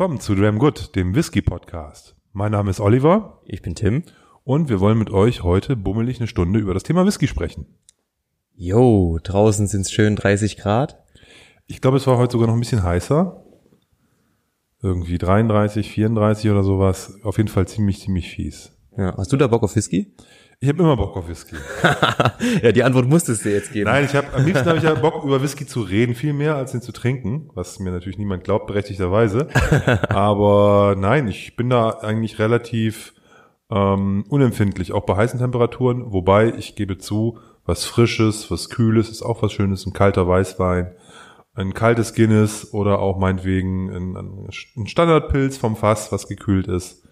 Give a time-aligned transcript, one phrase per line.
[0.00, 2.16] willkommen zu Dram Good, dem Whisky Podcast.
[2.32, 4.02] Mein Name ist Oliver Ich bin Tim.
[4.44, 7.66] und wir wollen mit euch heute bummelig eine Stunde über das Thema Whisky sprechen.
[8.54, 11.04] Jo, draußen sind's schön 30 Grad.
[11.66, 13.44] Ich glaube, es war heute sogar noch ein bisschen heißer.
[14.80, 17.18] Irgendwie 33, 34 oder sowas.
[17.22, 18.72] Auf jeden Fall ziemlich, ziemlich fies.
[18.96, 20.14] Ja, hast du da Bock auf Whisky?
[20.62, 21.56] Ich habe immer Bock auf Whisky.
[22.62, 23.86] ja, die Antwort musstest du jetzt geben.
[23.86, 26.54] Nein, ich habe am liebsten habe ich ja Bock über Whisky zu reden, viel mehr
[26.56, 29.48] als ihn zu trinken, was mir natürlich niemand glaubt, berechtigterweise.
[30.10, 33.14] Aber nein, ich bin da eigentlich relativ
[33.70, 36.12] ähm, unempfindlich, auch bei heißen Temperaturen.
[36.12, 40.92] Wobei ich gebe zu, was Frisches, was Kühles ist auch was Schönes, ein kalter Weißwein,
[41.54, 47.02] ein kaltes Guinness oder auch meinetwegen ein, ein Standardpilz vom Fass, was gekühlt ist,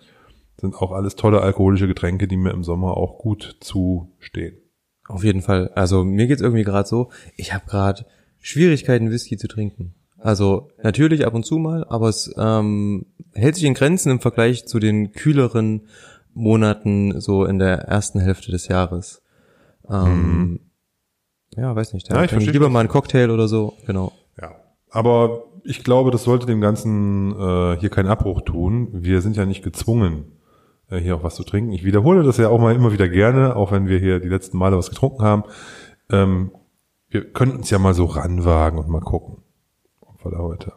[0.61, 4.59] sind auch alles tolle alkoholische Getränke, die mir im Sommer auch gut zustehen.
[5.07, 5.71] Auf jeden Fall.
[5.75, 8.05] Also mir geht's irgendwie gerade so, ich habe gerade
[8.41, 9.95] Schwierigkeiten, Whisky zu trinken.
[10.19, 14.67] Also natürlich ab und zu mal, aber es ähm, hält sich in Grenzen im Vergleich
[14.67, 15.87] zu den kühleren
[16.35, 19.23] Monaten so in der ersten Hälfte des Jahres.
[19.89, 20.61] Ähm,
[21.57, 22.11] Ja, weiß nicht.
[22.11, 22.17] Mhm.
[22.17, 23.75] Ja, ich verstehe lieber mal einen Cocktail oder so.
[23.87, 24.13] Genau.
[24.41, 24.57] Ja,
[24.91, 28.89] aber ich glaube, das sollte dem Ganzen äh, hier keinen Abbruch tun.
[28.93, 30.33] Wir sind ja nicht gezwungen,
[30.91, 31.73] äh, hier auch was zu trinken.
[31.73, 34.59] Ich wiederhole das ja auch mal immer wieder gerne, auch wenn wir hier die letzten
[34.59, 35.45] Male was getrunken haben.
[36.11, 36.51] Ähm,
[37.11, 39.39] wir könnten uns ja mal so ranwagen und mal gucken,
[40.01, 40.73] ob wir da heute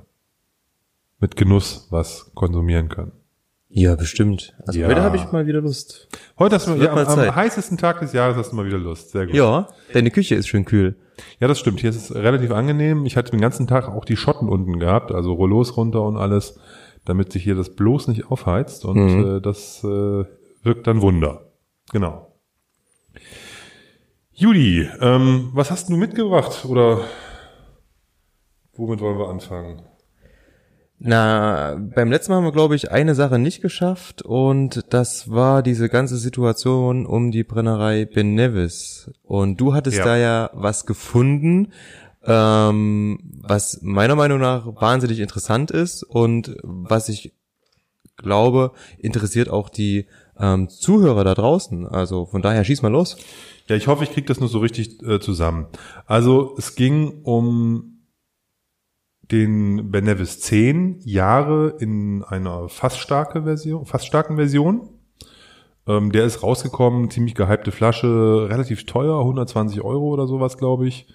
[1.19, 3.11] mit Genuss was konsumieren können.
[3.73, 4.53] Ja, bestimmt.
[4.67, 4.87] Also Ja.
[4.87, 6.09] heute habe ich mal wieder Lust.
[6.37, 8.77] Heute hast du ja, am, mal am heißesten Tag des Jahres hast du mal wieder
[8.77, 9.11] Lust.
[9.11, 9.35] Sehr gut.
[9.35, 10.97] Ja, deine Küche ist schön kühl.
[11.39, 11.79] Ja, das stimmt.
[11.79, 13.05] Hier ist es relativ angenehm.
[13.05, 16.59] Ich hatte den ganzen Tag auch die Schotten unten gehabt, also Rollos runter und alles,
[17.05, 19.37] damit sich hier das bloß nicht aufheizt und Mhm.
[19.37, 20.23] äh, das äh,
[20.63, 21.51] wirkt dann Wunder.
[21.91, 22.27] Genau.
[24.33, 27.01] Judy, ähm, was hast du mitgebracht oder
[28.73, 29.81] womit wollen wir anfangen?
[31.03, 35.63] Na, beim letzten Mal haben wir, glaube ich, eine Sache nicht geschafft und das war
[35.63, 39.09] diese ganze Situation um die Brennerei Ben Nevis.
[39.23, 40.05] Und du hattest Ja.
[40.05, 41.73] da ja was gefunden,
[42.25, 47.33] ähm, was meiner Meinung nach wahnsinnig interessant ist und was ich
[48.17, 50.07] glaube, interessiert auch die
[50.39, 51.87] ähm, Zuhörer da draußen.
[51.87, 53.17] Also von daher schieß mal los.
[53.67, 55.67] Ja, ich hoffe, ich kriege das nur so richtig äh, zusammen.
[56.05, 57.91] Also es ging um
[59.31, 64.89] den Ben Nevis 10 Jahre in einer fast starke Version, fast starken Version.
[65.87, 71.07] Ähm, der ist rausgekommen, ziemlich gehypte Flasche, relativ teuer, 120 Euro oder sowas, glaube ich.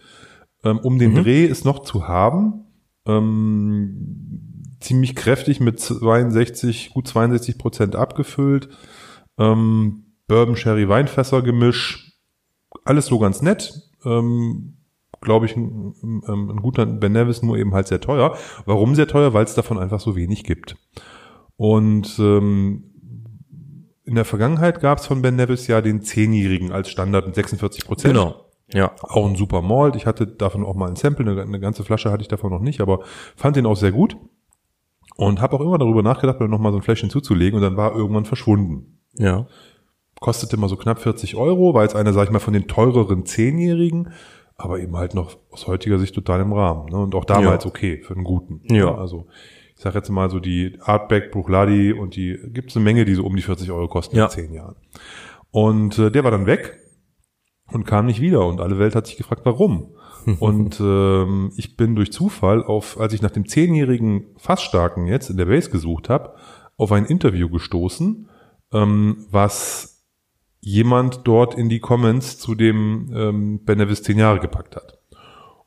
[0.65, 2.65] Ähm, um den Dreh ist noch zu haben.
[3.07, 8.69] Ähm, ziemlich kräftig mit 62, gut 62 Prozent abgefüllt.
[9.39, 12.19] Ähm, Bourbon Sherry Weinfässer Gemisch.
[12.85, 13.91] Alles so ganz nett.
[14.05, 14.77] Ähm,
[15.21, 18.37] glaube ich, ein, ein, ein guter Ben Nevis, nur eben halt sehr teuer.
[18.65, 19.35] Warum sehr teuer?
[19.35, 20.77] Weil es davon einfach so wenig gibt.
[21.57, 22.85] Und ähm,
[24.05, 27.85] in der Vergangenheit gab es von Ben Nevis ja den 10-Jährigen als Standard mit 46
[27.87, 28.15] Prozent.
[28.15, 28.46] Genau.
[28.73, 28.93] Ja.
[29.03, 29.95] Auch ein super Malt.
[29.97, 32.61] Ich hatte davon auch mal ein Sample, eine, eine ganze Flasche hatte ich davon noch
[32.61, 33.01] nicht, aber
[33.37, 34.17] fand den auch sehr gut.
[35.17, 37.77] Und habe auch immer darüber nachgedacht, mir noch mal so ein Fläschchen zuzulegen und dann
[37.77, 38.99] war irgendwann verschwunden.
[39.15, 39.47] Ja.
[40.21, 43.25] Kostete mal so knapp 40 Euro, war jetzt einer, sag ich mal, von den teureren
[43.25, 44.13] 10-Jährigen,
[44.57, 46.87] aber eben halt noch aus heutiger Sicht total im Rahmen.
[46.91, 46.99] Ne?
[46.99, 47.71] Und auch damals Ja.
[47.71, 48.61] okay für einen guten.
[48.75, 48.95] Ja.
[48.95, 49.27] Also
[49.75, 53.25] ich sag jetzt mal so die Artback, Bruchladi und die gibt's eine Menge, die so
[53.25, 54.25] um die 40 Euro kosten Ja.
[54.25, 54.77] in 10 Jahren.
[55.51, 56.79] Und äh, der war dann weg
[57.73, 59.95] und kam nicht wieder und alle Welt hat sich gefragt, warum.
[60.41, 65.37] und ähm, ich bin durch Zufall auf, als ich nach dem zehnjährigen Fassstarken jetzt in
[65.37, 66.35] der Base gesucht habe,
[66.77, 68.29] auf ein Interview gestoßen,
[68.73, 70.05] ähm, was
[70.61, 74.99] jemand dort in die Comments zu dem ähm, Ben Nevis 10 Jahre gepackt hat.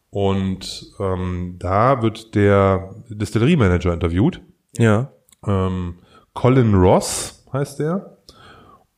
[0.10, 4.42] Und ähm, da wird der Distillerie-Manager interviewt,
[4.78, 5.12] Ja.
[5.46, 6.00] ähm,
[6.34, 8.18] Colin Ross heißt der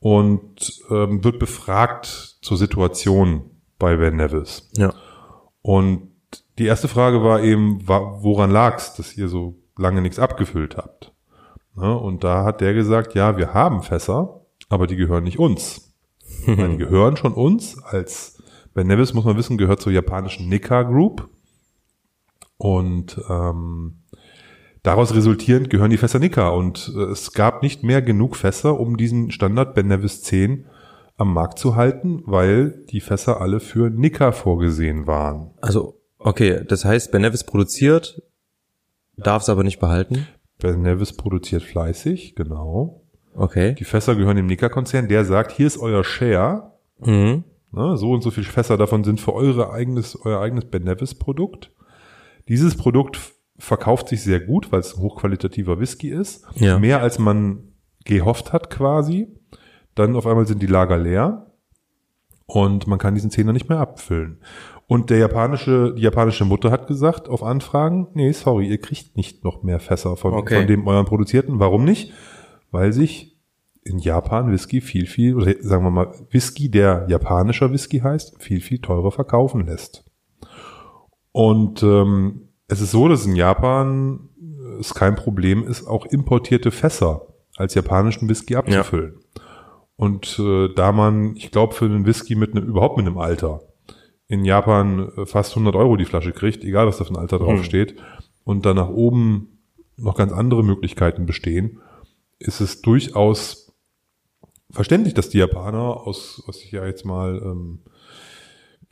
[0.00, 4.68] und ähm, wird befragt zur Situation bei Ben Nevis.
[4.76, 4.92] Ja.
[5.62, 6.08] Und
[6.58, 11.12] die erste Frage war eben, woran lag's, dass ihr so lange nichts abgefüllt habt?
[11.74, 11.96] Ne?
[11.96, 15.94] Und da hat der gesagt, ja, wir haben Fässer, aber die gehören nicht uns.
[16.46, 17.82] Die gehören schon uns.
[17.82, 18.42] Als
[18.74, 21.28] Ben Nevis, muss man wissen, gehört zur japanischen Nikka Group.
[22.56, 24.02] Und ähm,
[24.82, 26.48] daraus resultierend gehören die Fässer Nikka.
[26.48, 30.66] Und äh, es gab nicht mehr genug Fässer, um diesen Standard Ben Nevis 10
[31.16, 35.50] am Markt zu halten, weil die Fässer alle für Nikka vorgesehen waren.
[35.60, 38.22] Also, okay, das heißt, Ben Nevis produziert,
[39.16, 40.26] darf es aber nicht behalten.
[40.58, 43.02] Ben Nevis produziert fleißig, genau.
[43.34, 43.74] Okay.
[43.74, 46.72] Die Fässer gehören dem Nikka-Konzern, der sagt, hier ist euer Share.
[47.00, 47.44] Mhm.
[47.74, 51.14] Ne, so und so viele Fässer davon sind für eure eigenes, euer eigenes Ben Nevis
[51.14, 51.72] Produkt.
[52.48, 53.18] Dieses Produkt
[53.58, 56.44] verkauft sich sehr gut, weil es ein hochqualitativer Whisky ist.
[56.56, 56.78] Ja.
[56.78, 57.72] Mehr als man
[58.04, 59.28] gehofft hat quasi.
[59.94, 61.46] Dann auf einmal sind die Lager leer
[62.46, 64.38] und man kann diesen Zehner nicht mehr abfüllen.
[64.86, 69.44] Und der japanische, die japanische Mutter hat gesagt auf Anfragen, nee, sorry, ihr kriegt nicht
[69.44, 70.58] noch mehr Fässer von, Okay.
[70.58, 71.60] von dem euren produzierten.
[71.60, 72.12] Warum nicht?
[72.70, 73.38] Weil sich
[73.84, 78.60] in Japan Whisky viel, viel, oder sagen wir mal, Whisky, der japanischer Whisky heißt, viel,
[78.60, 80.04] viel teurer verkaufen lässt.
[81.32, 84.28] Und ähm, es ist so, dass in Japan
[84.78, 89.14] es kein Problem ist, auch importierte Fässer als japanischen Whisky abzufüllen.
[90.02, 93.60] Und äh, da man, ich glaube, für einen Whisky mit einem, überhaupt mit einem Alter
[94.26, 97.38] in Japan äh, fast 100 Euro die Flasche kriegt, egal was da für ein Alter
[97.38, 97.94] draufsteht,
[98.42, 99.60] und dann nach oben
[99.96, 101.78] noch ganz andere Möglichkeiten bestehen,
[102.40, 103.76] ist es durchaus
[104.72, 107.78] verständlich, dass die Japaner aus, was ich ja jetzt mal ähm,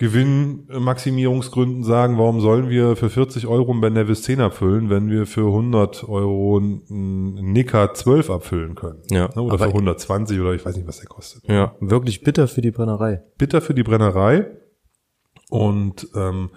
[0.01, 5.27] Gewinnmaximierungsgründen sagen, warum sollen wir für 40 Euro ein Ben Nevis 10 abfüllen, wenn wir
[5.27, 9.03] für 100 Euro einen Nika 12 abfüllen können.
[9.11, 11.47] Ja, Ne, Oder für 120 oder ich weiß nicht, was der kostet.
[11.49, 13.23] Ja, wirklich bitter für die Brennerei.
[13.39, 14.47] Bitter für die Brennerei.
[15.49, 16.51] Und ähm,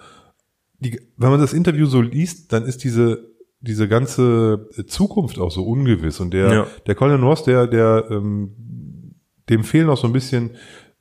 [0.78, 5.64] die, wenn man das Interview so liest, dann ist diese diese ganze Zukunft auch so
[5.64, 6.20] ungewiss.
[6.20, 6.66] Und der Ja.
[6.86, 8.52] der Colin Ross, der der ähm,
[9.48, 10.50] dem fehlen auch so ein bisschen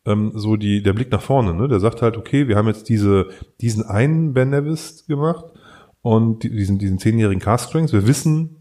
[0.05, 1.53] ähm, so die der Blick nach vorne.
[1.53, 1.67] Ne?
[1.67, 3.27] Der sagt halt, okay, wir haben jetzt diese
[3.61, 5.45] diesen einen Ben Nevis gemacht
[6.01, 7.93] und die- diesen diesen zehnjährigen Cast Strings.
[7.93, 8.57] Wir wissen,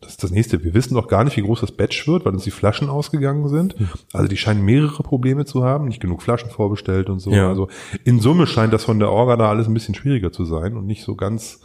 [0.00, 0.62] das ist das nächste.
[0.62, 3.48] Wir wissen noch gar nicht, wie groß das Batch wird, weil uns die Flaschen ausgegangen
[3.48, 3.74] sind.
[4.12, 7.30] Also die scheinen mehrere Probleme zu haben, nicht genug Flaschen vorbestellt und so.
[7.32, 7.48] Ja.
[7.48, 7.68] Also
[8.04, 10.86] in Summe scheint das von der Orga da alles ein bisschen schwieriger zu sein und
[10.86, 11.60] nicht so ganz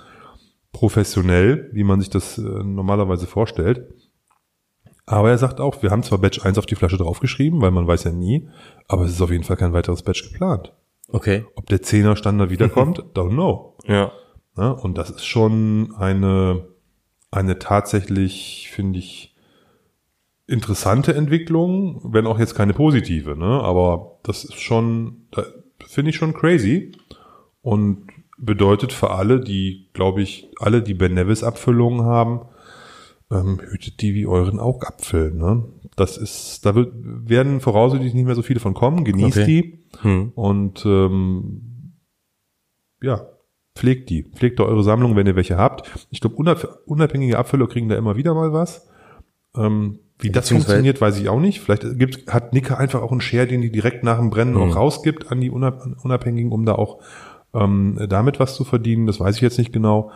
[0.72, 3.88] professionell, wie man sich das äh, normalerweise vorstellt.
[5.10, 7.88] Aber er sagt auch, wir haben zwar Batch 1 auf die Flasche draufgeschrieben, weil man
[7.88, 8.48] weiß ja nie,
[8.88, 10.72] aber es ist auf jeden Fall kein weiteres Batch geplant.
[11.08, 11.46] Okay.
[11.56, 13.76] Ob der 10er Standard wiederkommt, don't know.
[13.88, 14.12] Ja.
[14.56, 14.76] Ne?
[14.76, 16.68] Und das ist schon eine,
[17.32, 19.36] eine tatsächlich, finde ich,
[20.46, 23.62] interessante Entwicklung, wenn auch jetzt keine positive, ne?
[23.64, 25.44] Aber das ist schon, da
[25.88, 26.92] finde ich schon crazy
[27.64, 28.06] und
[28.38, 32.42] bedeutet für alle, die, glaube ich, alle, die Ben Nevis Abfüllungen haben,
[33.32, 35.64] ähm, hütet die wie euren Augapfel, ne?
[35.96, 39.46] Das ist, da wird, werden voraussichtlich nicht mehr so viele von kommen, genießt Okay.
[39.46, 40.32] die Hm.
[40.36, 41.94] und ähm,
[43.02, 43.28] ja,
[43.76, 44.24] pflegt die.
[44.24, 45.90] Pflegt da eure Sammlung, wenn ihr welche habt.
[46.10, 46.36] Ich glaube,
[46.86, 48.88] unabhängige Abfüller kriegen da immer wieder mal was.
[49.56, 51.62] Ähm, wie das funktioniert, weiß ich auch nicht.
[51.62, 54.62] Vielleicht gibt, hat Nicke einfach auch einen Share, den die direkt nach dem Brennen Mhm.
[54.62, 57.00] auch rausgibt an die Unab Unabhängigen, um da auch
[57.54, 59.08] ähm, damit was zu verdienen.
[59.08, 60.12] Das weiß ich jetzt nicht genau.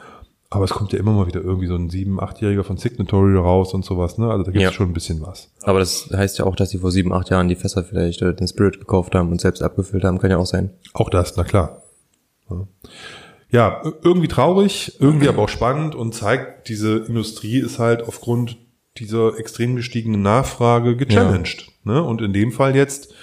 [0.54, 3.74] Aber es kommt ja immer mal wieder irgendwie so ein sieben-, achtjähriger von Signatory raus
[3.74, 4.18] und sowas.
[4.18, 4.30] Ne?
[4.30, 4.72] Also da gibt es Ja.
[4.74, 5.50] schon ein bisschen was.
[5.64, 8.34] Aber das heißt ja auch, dass sie vor sieben, acht Jahren die Fässer vielleicht oder
[8.34, 10.20] den Spirit gekauft haben und selbst abgefüllt haben.
[10.20, 10.72] Kann ja auch sein.
[10.94, 11.82] Auch das, na klar.
[12.50, 12.68] Ja.
[13.50, 18.58] Ja, ir- irgendwie traurig, irgendwie aber auch spannend und zeigt, diese Industrie ist halt aufgrund
[18.98, 21.68] dieser extrem gestiegenen Nachfrage gechallenged.
[21.84, 22.02] Ne?
[22.04, 23.14] Und in dem Fall jetzt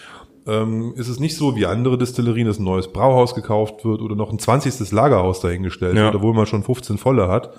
[0.50, 4.16] ähm, ist es nicht so wie andere Destillerien, dass ein neues Brauhaus gekauft wird oder
[4.16, 4.90] noch ein 20.
[4.92, 6.04] Lagerhaus dahingestellt Ja.
[6.04, 7.50] wird, obwohl man schon 15 volle hat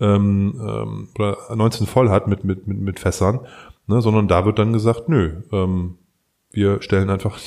[0.00, 3.40] ähm, ähm, oder 19 voll hat mit, mit, mit, mit Fässern,
[3.86, 4.02] ne?
[4.02, 5.98] sondern da wird dann gesagt, nö, ähm,
[6.50, 7.38] wir stellen einfach,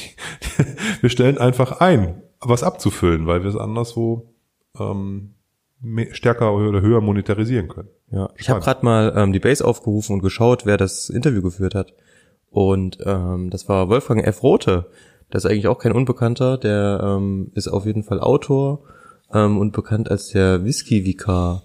[1.02, 4.34] wir stellen einfach ein, was abzufüllen, weil wir es anderswo
[4.80, 5.36] ähm,
[5.82, 7.90] mehr, stärker oder höher monetarisieren können.
[8.12, 11.76] Ja, ich habe gerade mal ähm, die Base aufgerufen und geschaut, wer das Interview geführt
[11.76, 11.94] hat.
[12.56, 14.42] Und ähm, das war Wolfgang F.
[14.42, 14.86] Rote.
[15.30, 16.58] Das ist eigentlich auch kein Unbekannter.
[16.58, 18.80] Der ähm, ist auf jeden Fall Autor
[19.34, 21.64] ähm, und bekannt als der Whisky-Vikar.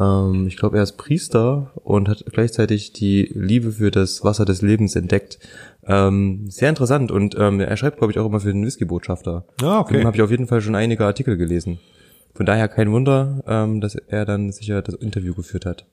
[0.00, 4.62] Ähm, ich glaube, er ist Priester und hat gleichzeitig die Liebe für das Wasser des
[4.62, 5.38] Lebens entdeckt.
[5.86, 9.44] Ähm, sehr interessant und ähm, er schreibt, glaube ich, auch immer für den Whisky-Botschafter.
[9.62, 11.78] Ah, Von dem habe ich auf jeden Fall schon einige Artikel gelesen.
[12.32, 15.84] Von daher kein Wunder, ähm, dass er dann sicher das Interview geführt hat.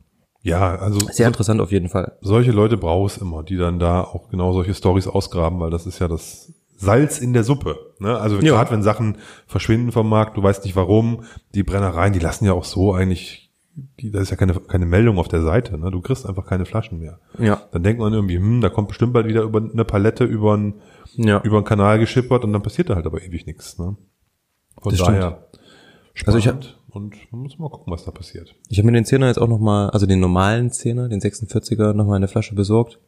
[0.42, 2.14] Ja, also Sehr interessant auf jeden Fall.
[2.22, 5.86] solche Leute braucht es immer, die dann da auch genau solche Stories ausgraben, weil das
[5.86, 7.78] ist ja das Salz in der Suppe.
[8.00, 8.18] Ne?
[8.18, 8.54] Also Ja.
[8.56, 9.18] gerade wenn Sachen
[9.48, 13.52] verschwinden vom Markt, du weißt nicht warum, die Brennereien, die lassen ja auch so eigentlich,
[14.00, 15.92] die, da ist ja keine, keine Meldung auf der Seite, ne?
[15.92, 17.20] du kriegst einfach keine Flaschen mehr.
[17.38, 17.62] Ja.
[17.74, 20.76] Dann denkt man irgendwie, hm, da kommt bestimmt bald wieder über eine Palette über einen
[21.16, 21.42] Ja.
[21.44, 23.78] über einen Kanal geschippert und dann passiert da halt aber ewig nichts.
[23.78, 23.98] Ne?
[24.82, 25.48] Von Das daher
[26.26, 28.56] Also ich spannend und man muss mal gucken, was da passiert.
[28.70, 32.18] Ich habe mir den Zehner jetzt auch nochmal, also den normalen Zehner, den 46er, nochmal
[32.18, 33.00] eine Flasche besorgt.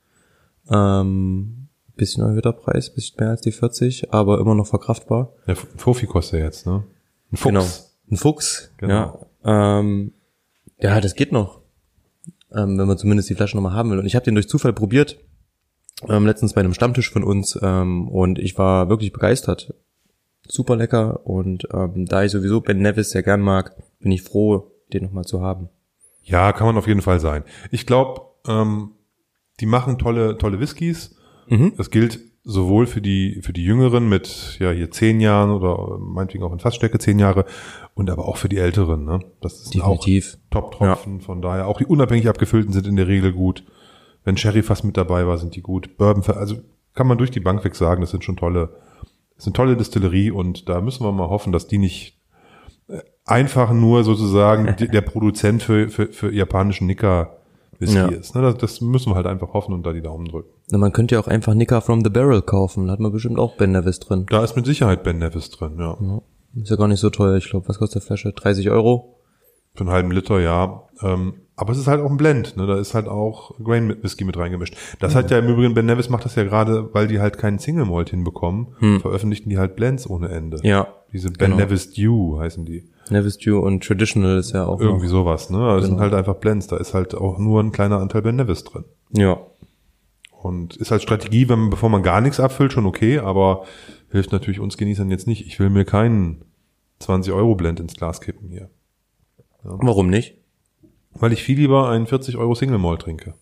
[0.69, 5.33] Ähm, bisschen erhöhter Preis, bisschen mehr als die 40, aber immer noch verkraftbar.
[5.47, 6.83] Ja, ein Fofi kostet jetzt, ne?
[7.31, 7.45] Ein Fuchs.
[7.45, 7.65] Genau.
[8.11, 8.71] Ein Fuchs.
[8.77, 9.27] Genau.
[9.43, 10.13] Ja, ähm,
[10.79, 11.61] ja, das geht noch.
[12.51, 13.99] Ähm, wenn man zumindest die Flasche nochmal haben will.
[13.99, 15.17] Und ich habe den durch Zufall probiert.
[16.09, 17.57] Ähm, letztens bei einem Stammtisch von uns.
[17.61, 19.73] Ähm, und ich war wirklich begeistert.
[20.47, 21.25] Super lecker.
[21.25, 25.25] Und ähm, da ich sowieso Ben Nevis sehr gern mag, bin ich froh, den nochmal
[25.25, 25.69] zu haben.
[26.23, 27.43] Ja, kann man auf jeden Fall sein.
[27.71, 28.91] Ich glaube, ähm,
[29.59, 31.15] die machen tolle, tolle Whiskys.
[31.47, 31.73] Mhm.
[31.77, 36.43] Das gilt sowohl für die, für die Jüngeren mit, ja, hier zehn Jahren oder meinetwegen
[36.43, 37.45] auch in Fassstärke zehn Jahre
[37.93, 39.19] und aber auch für die Älteren, ne?
[39.41, 40.33] Das ist Definitiv.
[40.33, 41.21] auch Top-Tropfen.
[41.21, 43.63] Von daher, auch die unabhängig abgefüllten sind in der Regel gut.
[44.23, 45.97] Wenn Sherry fast mit dabei war, sind die gut.
[45.97, 46.55] Bourbon, also
[46.93, 48.75] kann man durch die Bank weg sagen, das sind schon tolle,
[49.41, 52.17] ist eine tolle Distillerie und da müssen wir mal hoffen, dass die nicht
[52.87, 57.37] äh, einfach nur sozusagen der Produzent für, für, für japanischen Nicker
[57.79, 58.07] Whisky Ja.
[58.07, 58.35] ist.
[58.35, 58.41] Ne?
[58.43, 60.49] Das, das müssen wir halt einfach hoffen und da die Daumen drücken.
[60.69, 62.85] Na, man könnte ja auch einfach Nicker from the Barrel kaufen.
[62.87, 64.25] Da hat man bestimmt auch Ben Nevis drin.
[64.29, 65.97] Da ist mit Sicherheit Ben Nevis drin, ja.
[65.99, 66.21] Ja.
[66.61, 67.37] Ist ja gar nicht so teuer.
[67.37, 68.31] Ich glaube, was kostet die Flasche?
[68.33, 69.17] 30 Euro?
[69.73, 70.83] Für einen halben Liter, ja.
[71.01, 72.65] Ähm, aber es ist halt auch ein Blend, ne?
[72.65, 74.75] Da ist halt auch Grain mit Whisky mit reingemischt.
[74.99, 77.59] Das hat ja im Übrigen, Ben Nevis macht das ja gerade, weil die halt keinen
[77.59, 80.59] Single Malt hinbekommen, veröffentlichen die halt Blends ohne Ende.
[80.63, 80.87] Ja.
[81.13, 81.63] Diese Ben genau.
[81.63, 82.89] Nevis Dew heißen die.
[83.11, 85.11] Nevis Dew und Traditional ist ja auch Irgendwie noch.
[85.11, 85.59] sowas, ne?
[85.59, 86.65] Also Das sind halt einfach Blends.
[86.67, 88.85] Da ist halt auch nur ein kleiner Anteil Ben Nevis drin.
[89.11, 89.37] Ja.
[90.41, 93.65] Und ist halt Strategie, wenn man, bevor man gar nichts abfüllt, schon okay, aber
[94.09, 95.45] hilft natürlich uns Genießern jetzt nicht.
[95.45, 96.43] Ich will mir keinen
[96.99, 98.69] 20 Euro Blend ins Glas kippen hier.
[99.63, 100.40] Warum nicht?
[101.13, 103.33] Weil ich viel lieber einen 40 Euro Single Malt trinke.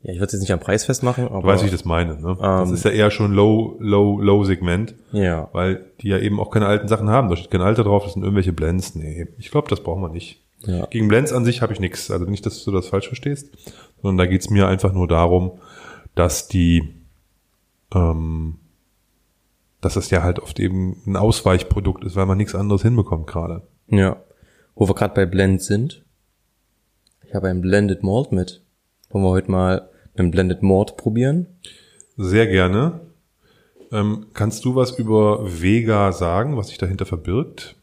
[0.00, 1.40] Ja, ich würde es jetzt nicht am Preis festmachen, aber.
[1.40, 2.36] Du weißt, wie ich das meine, ne?
[2.40, 2.74] das Ähm.
[2.74, 5.48] ist ja eher schon Low, Low, Low Segment, Ja.
[5.52, 7.28] weil die ja eben auch keine alten Sachen haben.
[7.28, 8.94] Da steht kein Alter drauf, das sind irgendwelche Blends.
[8.94, 10.44] Nee, ich glaube, das brauchen wir nicht.
[10.66, 10.86] Ja.
[10.86, 12.10] Gegen Blends an sich habe ich nichts.
[12.10, 13.50] Also nicht, dass du das falsch verstehst,
[14.02, 15.58] sondern da geht's mir einfach nur darum,
[16.14, 16.94] dass die,
[17.94, 18.58] ähm,
[19.80, 23.62] dass das ja halt oft eben ein Ausweichprodukt ist, weil man nichts anderes hinbekommt gerade.
[23.88, 24.16] Ja.
[24.74, 26.04] Wo wir gerade bei Blend sind.
[27.28, 28.62] Ich habe ein Blended Malt mit.
[29.10, 31.46] Wollen wir heute mal einen Blended Malt probieren?
[32.16, 33.00] Sehr gerne.
[33.92, 37.76] Ähm, kannst du was über Vega sagen, was sich dahinter verbirgt?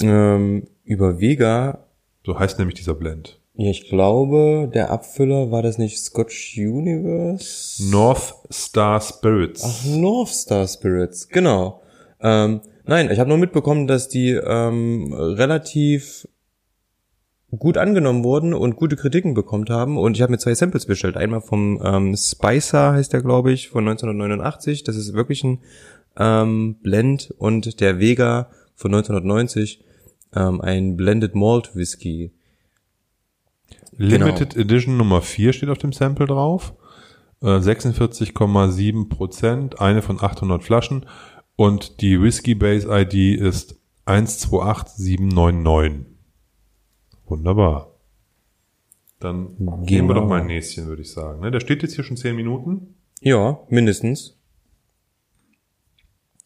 [0.00, 1.84] Ähm, über Vega.
[2.24, 3.38] So heißt nämlich dieser Blend.
[3.54, 7.84] Ja, ich glaube, der Abfüller war das nicht Scotch Universe?
[7.90, 9.62] North Star Spirits.
[9.62, 11.82] Ach, North Star Spirits, genau.
[12.22, 16.26] Ähm, nein, ich habe nur mitbekommen, dass die ähm, relativ
[17.50, 19.98] gut angenommen wurden und gute Kritiken bekommen haben.
[19.98, 21.16] Und ich habe mir zwei Samples bestellt.
[21.16, 24.84] Einmal vom ähm, Spicer heißt der, glaube ich, von 1989.
[24.84, 25.58] Das ist wirklich ein
[26.18, 27.34] ähm, Blend.
[27.38, 29.84] Und der Vega von 1990,
[30.34, 32.32] ähm, ein Blended Malt Whisky.
[33.96, 36.74] Limited Edition Nummer 4 steht auf dem Sample drauf.
[37.40, 41.06] Äh, 46,7 Prozent, eine von 800 Flaschen.
[41.54, 46.15] Und die Whiskey Base ID ist 128799.
[47.26, 47.92] Wunderbar.
[49.20, 49.56] Dann
[49.86, 50.20] gehen wir Genau.
[50.20, 51.40] doch mal ein Näschen, würde ich sagen.
[51.40, 52.94] Ne, Der steht jetzt hier schon 10 Minuten.
[53.20, 54.36] Ja, mindestens.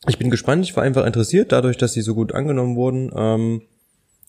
[0.08, 3.62] Ich bin gespannt, ich war einfach interessiert, dadurch, dass sie so gut angenommen wurden, ähm,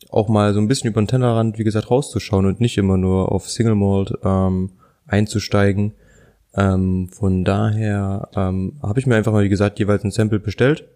[0.09, 3.31] auch mal so ein bisschen über den Tellerrand, wie gesagt, rauszuschauen und nicht immer nur
[3.31, 4.71] auf Single Malt ähm,
[5.05, 5.93] einzusteigen.
[6.55, 10.89] Ähm, von daher ähm, habe ich mir einfach mal, wie gesagt, jeweils ein Sample bestellt.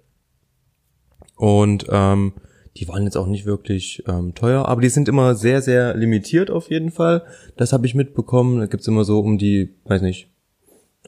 [1.37, 2.33] Und ähm,
[2.77, 6.51] die waren jetzt auch nicht wirklich ähm, teuer, aber die sind immer sehr, sehr limitiert
[6.51, 7.25] auf jeden Fall.
[7.55, 8.59] Das habe ich mitbekommen.
[8.59, 10.29] Da gibt's immer so um die, weiß nicht,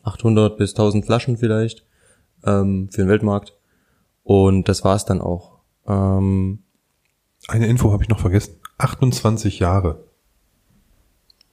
[0.03, 1.85] 800 bis 1000 Flaschen vielleicht
[2.45, 3.53] ähm, für den Weltmarkt.
[4.23, 5.57] Und das war's dann auch.
[5.87, 6.59] Ähm,
[7.47, 8.55] Eine Info habe ich noch vergessen.
[8.77, 10.03] 28 Jahre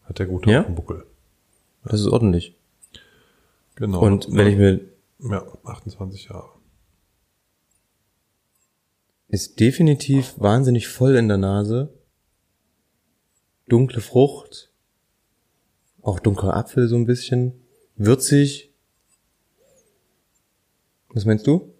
[0.04, 0.62] hat der gute Ja?
[0.62, 1.04] Buckel.
[1.84, 2.56] das ist ordentlich.
[3.76, 4.00] Genau.
[4.00, 4.80] Und wenn ich mir
[5.18, 6.48] Ja, 28 Jahre.
[9.34, 11.92] Ist definitiv wahnsinnig voll in der Nase.
[13.68, 14.70] Dunkle Frucht.
[16.02, 17.52] Auch dunkler Apfel so ein bisschen.
[17.96, 18.72] Würzig.
[21.08, 21.74] Was meinst du?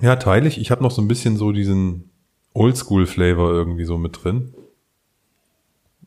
[0.00, 0.58] Ja, teile ich.
[0.58, 2.10] Ich habe noch so ein bisschen so diesen
[2.54, 4.54] Oldschool-Flavor irgendwie so mit drin.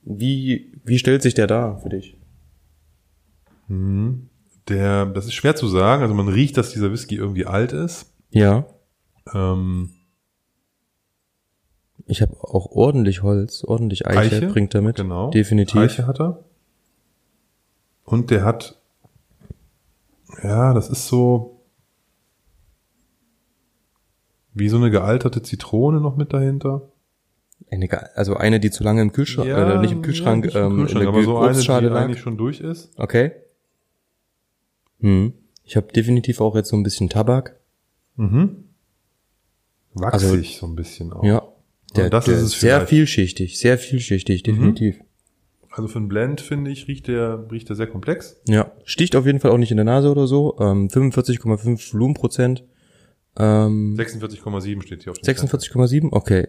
[0.03, 2.17] Wie, wie stellt sich der dar für dich?
[4.67, 6.01] Der, das ist schwer zu sagen.
[6.01, 8.13] Also man riecht, dass dieser Whisky irgendwie alt ist.
[8.31, 8.65] Ja.
[9.33, 9.91] Ähm,
[12.07, 14.97] Ich habe auch ordentlich Holz, ordentlich Eiche, Eiche, bringt er mit.
[14.97, 15.29] genau.
[15.31, 15.79] Definitiv.
[15.79, 16.43] Eiche hat er.
[18.03, 18.79] Und der hat,
[20.43, 21.61] ja, das ist so
[24.53, 26.89] wie so eine gealterte Zitrone noch mit dahinter.
[27.69, 30.75] Eine, also eine, die zu lange im Kühlschrank, oder nicht im Kühlschrank, nicht im ähm,
[30.77, 32.01] Kühlschrank, in aber der so eine, die lag.
[32.01, 32.91] eigentlich schon durch ist.
[32.97, 33.31] Okay.
[34.99, 35.33] Hm.
[35.63, 37.55] Ich habe definitiv auch jetzt so ein bisschen Tabak.
[38.17, 38.65] Mhm.
[39.93, 41.23] Wachsig Also- so ein bisschen auch.
[41.23, 41.43] Ja.
[41.95, 42.89] Der, das der ist es sehr vielleicht.
[42.89, 44.99] vielschichtig, sehr vielschichtig, definitiv.
[45.69, 48.41] Also für einen Blend, finde ich, riecht der, riecht der sehr komplex.
[48.47, 48.71] Ja.
[48.83, 50.57] Sticht auf jeden Fall auch nicht in der Nase oder so.
[50.59, 52.65] Ähm, 45,5 Volumenprozent.
[53.37, 56.09] Ähm, 46,7 steht hier auf dem 46,7?
[56.11, 56.47] Okay.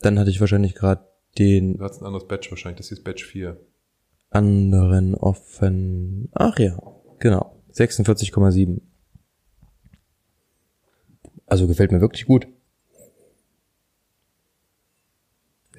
[0.00, 1.04] Dann hatte ich wahrscheinlich gerade
[1.38, 3.60] den Du hast ein anderes Batch wahrscheinlich, das hier ist Batch 4.
[4.30, 6.28] anderen offen.
[6.32, 6.78] Ach ja,
[7.18, 7.60] genau.
[7.72, 8.80] 46,7.
[11.46, 12.46] Also gefällt mir wirklich gut.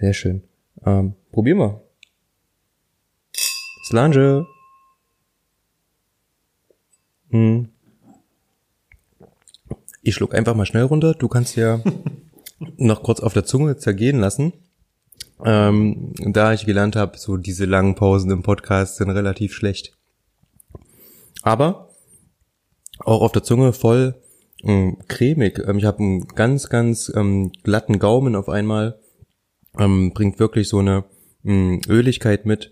[0.03, 0.43] Sehr schön.
[0.85, 1.81] Ähm, probier mal.
[3.85, 4.45] Slange.
[7.29, 7.69] Hm.
[10.01, 11.13] Ich schluck einfach mal schnell runter.
[11.13, 11.81] Du kannst ja
[12.75, 14.51] noch kurz auf der Zunge zergehen lassen.
[15.41, 19.97] Ähm, da ich gelernt habe, so diese langen Pausen im Podcast sind relativ schlecht.
[21.43, 21.91] Aber
[22.99, 24.21] auch auf der Zunge voll
[24.63, 25.59] ähm, cremig.
[25.65, 28.99] Ähm, ich habe einen ganz, ganz ähm, glatten Gaumen auf einmal.
[29.79, 31.03] Ähm, bringt wirklich so eine
[31.43, 32.71] ähm, Öligkeit mit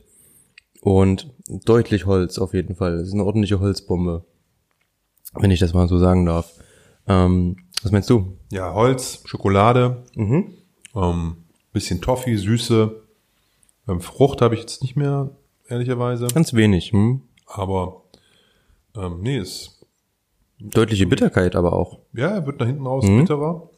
[0.81, 1.31] und
[1.65, 2.93] deutlich Holz auf jeden Fall.
[2.95, 4.23] Es ist eine ordentliche Holzbombe,
[5.33, 6.53] wenn ich das mal so sagen darf.
[7.07, 8.37] Ähm, was meinst du?
[8.51, 10.53] Ja, Holz, Schokolade, Mhm.
[10.95, 11.37] ähm,
[11.73, 13.01] bisschen Toffee, Süße.
[13.87, 15.31] Ähm, Frucht habe ich jetzt nicht mehr,
[15.67, 16.27] ehrlicherweise.
[16.27, 16.91] Ganz wenig.
[16.91, 17.21] Hm?
[17.47, 18.03] Aber
[18.95, 19.79] ähm, nee, ist
[20.59, 21.99] Deutliche Bitterkeit aber auch.
[22.13, 23.21] ja, er wird nach hinten raus Mhm.
[23.21, 23.70] bitterer.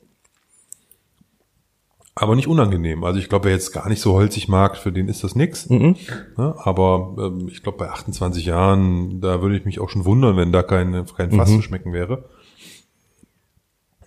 [2.15, 3.03] Aber nicht unangenehm.
[3.03, 5.67] Also ich glaube, wer jetzt gar nicht so holzig mag, für den ist das nix.
[5.69, 5.95] Mhm.
[6.37, 6.53] Ne?
[6.59, 10.51] Aber ähm, ich glaube, bei 28 Jahren, da würde ich mich auch schon wundern, wenn
[10.51, 11.55] da kein, kein Fass Mhm.
[11.55, 12.25] zu schmecken wäre.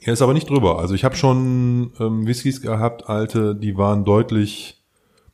[0.00, 0.78] Er ist aber nicht drüber.
[0.78, 4.80] Also ich habe schon ähm, Whiskys gehabt, alte, die waren deutlich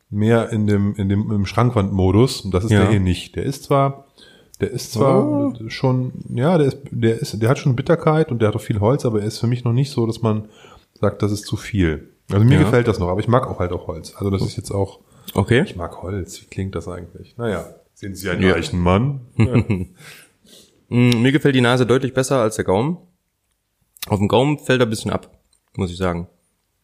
[0.09, 2.41] mehr in dem, in dem im Schrankwandmodus.
[2.43, 2.81] Und das ist Ja.
[2.81, 3.37] der hier nicht.
[3.37, 4.07] Der ist zwar,
[4.61, 5.55] der ist zwar Oh.
[5.69, 8.81] schon, ja, der ist, der ist, der hat schon Bitterkeit und der hat auch viel
[8.81, 10.47] Holz, aber er ist für mich noch nicht so, dass man
[10.99, 12.09] sagt, das ist zu viel.
[12.33, 12.63] Also mir Ja.
[12.65, 14.15] gefällt das noch, aber ich mag auch halt auch Holz.
[14.17, 15.01] Also das ist jetzt auch,
[15.35, 15.63] Okay.
[15.65, 16.41] ich mag Holz.
[16.43, 17.37] Wie klingt das eigentlich?
[17.37, 18.53] Naja, sind Sie ein Ja.
[18.53, 19.21] reichen Mann?
[19.39, 19.57] Ja.
[20.89, 22.99] Mm, Mir gefällt die Nase deutlich besser als der Gaumen.
[24.09, 25.31] Auf dem Gaumen fällt er ein bisschen ab,
[25.77, 26.29] muss ich sagen.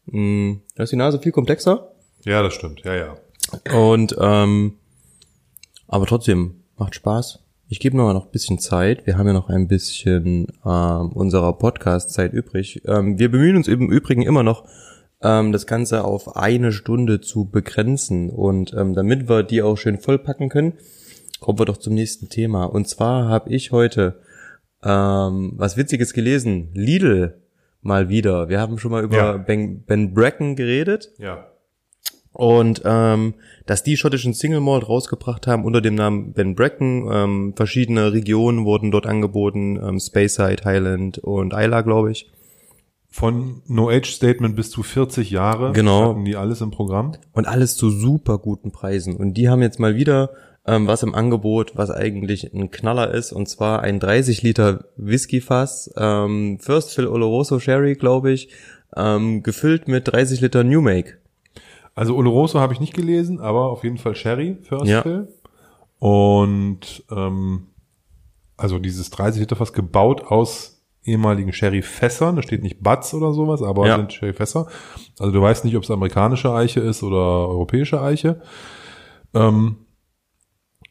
[0.07, 1.93] Mm, Da ist die Nase viel komplexer.
[2.25, 2.83] ja, das stimmt.
[2.85, 3.17] Ja, ja.
[3.77, 4.75] Und ähm,
[5.87, 7.41] aber trotzdem macht Spaß.
[7.71, 9.07] Ich gebe noch noch ein bisschen Zeit.
[9.07, 12.81] Wir haben ja noch ein bisschen ähm, unserer Podcast-Zeit übrig.
[12.87, 14.65] Ähm, wir bemühen uns im Übrigen immer noch,
[15.23, 18.31] ähm, das Ganze auf eine Stunde zu begrenzen.
[18.31, 20.75] Und ähm, damit wir die auch schön vollpacken können,
[21.41, 22.65] kommen wir doch zum nächsten Thema.
[22.65, 24.21] Und zwar habe ich heute
[24.83, 26.71] ähm, was Witziges gelesen.
[26.75, 27.39] Lidl
[27.81, 28.49] mal wieder.
[28.49, 29.37] Wir haben schon mal über Ja.
[29.37, 31.13] ben, ben Bracken geredet.
[31.19, 31.47] Ja.
[32.33, 33.35] Und ähm,
[33.67, 37.09] dass die schottischen Single Malt rausgebracht haben unter dem Namen Ben Bracken.
[37.11, 39.77] Ähm, verschiedene Regionen wurden dort angeboten.
[39.83, 42.31] Ähm, Speyside, Highland und Isla, glaube ich.
[43.11, 46.11] Von No Age Statement bis zu 40 Jahre Genau.
[46.11, 47.13] hatten die alles im Programm.
[47.33, 49.17] Und alles zu super guten Preisen.
[49.17, 50.31] Und die haben jetzt mal wieder
[50.67, 53.33] ähm, was im Angebot, was eigentlich ein Knaller ist.
[53.33, 55.91] Und zwar ein 30 Liter Whiskyfass.
[55.97, 58.51] Ähm, First Fill Oloroso Sherry, glaube ich.
[58.95, 61.15] Ähm, gefüllt mit 30 Liter New Make.
[61.95, 65.03] Also Oloroso habe ich nicht gelesen, aber auf jeden Fall Sherry First Ja.
[65.03, 65.29] Fill.
[65.99, 67.69] Und ähm,
[68.57, 70.78] also dieses 30 Liter Fass gebaut aus
[71.09, 72.37] ehemaligen Sherry-Fässern.
[72.37, 73.97] Da steht nicht Butts oder sowas, aber Ja.
[73.97, 74.67] sind Sherry-Fässer.
[75.19, 77.17] Also du weißt nicht, ob es amerikanische Eiche ist oder
[77.49, 78.41] europäische Eiche.
[79.35, 79.77] Ähm,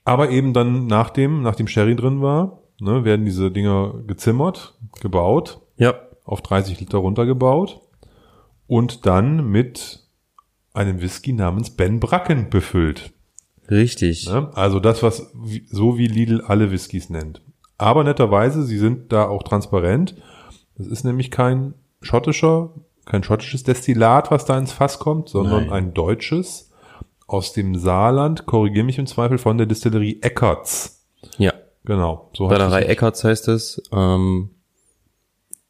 [0.03, 5.59] aber eben dann nach dem, nachdem Sherry drin war, ne, werden diese Dinger gezimmert, gebaut,
[5.77, 5.93] Ja.
[6.23, 7.81] auf 30 Liter runtergebaut
[8.67, 10.03] und dann mit
[10.73, 13.11] einem Whisky namens Ben Bracken befüllt.
[13.69, 14.27] Richtig.
[14.27, 14.49] Ne?
[14.53, 15.33] Also das, was
[15.69, 17.41] so wie Lidl alle Whiskys nennt.
[17.77, 20.15] Aber netterweise, sie sind da auch transparent.
[20.77, 22.73] Das ist nämlich kein schottischer,
[23.05, 25.73] kein schottisches Destillat, was da ins Fass kommt, sondern Nein.
[25.73, 26.71] ein deutsches
[27.27, 31.05] aus dem Saarland, korrigiere mich im Zweifel, von der Distillerie Eckerts.
[31.37, 31.53] Ja.
[31.83, 32.29] Genau.
[32.33, 32.87] So heißt Brennerei es.
[32.89, 33.81] Eckarts heißt es.
[33.91, 34.49] Ähm,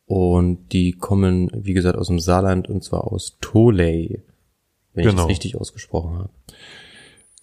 [0.05, 4.23] und die kommen, wie gesagt, aus dem Saarland und zwar aus Toley.
[4.93, 5.23] Wenn ich Genau.
[5.23, 6.29] das richtig ausgesprochen habe.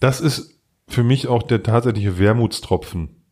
[0.00, 3.23] Das ist für mich auch der tatsächliche Wermutstropfen.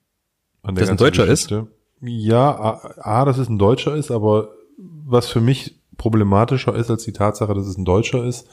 [0.63, 1.49] An der Dass ein Deutscher ist?
[1.49, 1.69] Geschichte.
[2.01, 7.05] Ja, A, A, dass es ein Deutscher ist, aber was für mich problematischer ist als
[7.05, 8.49] die Tatsache, dass es ein Deutscher ist,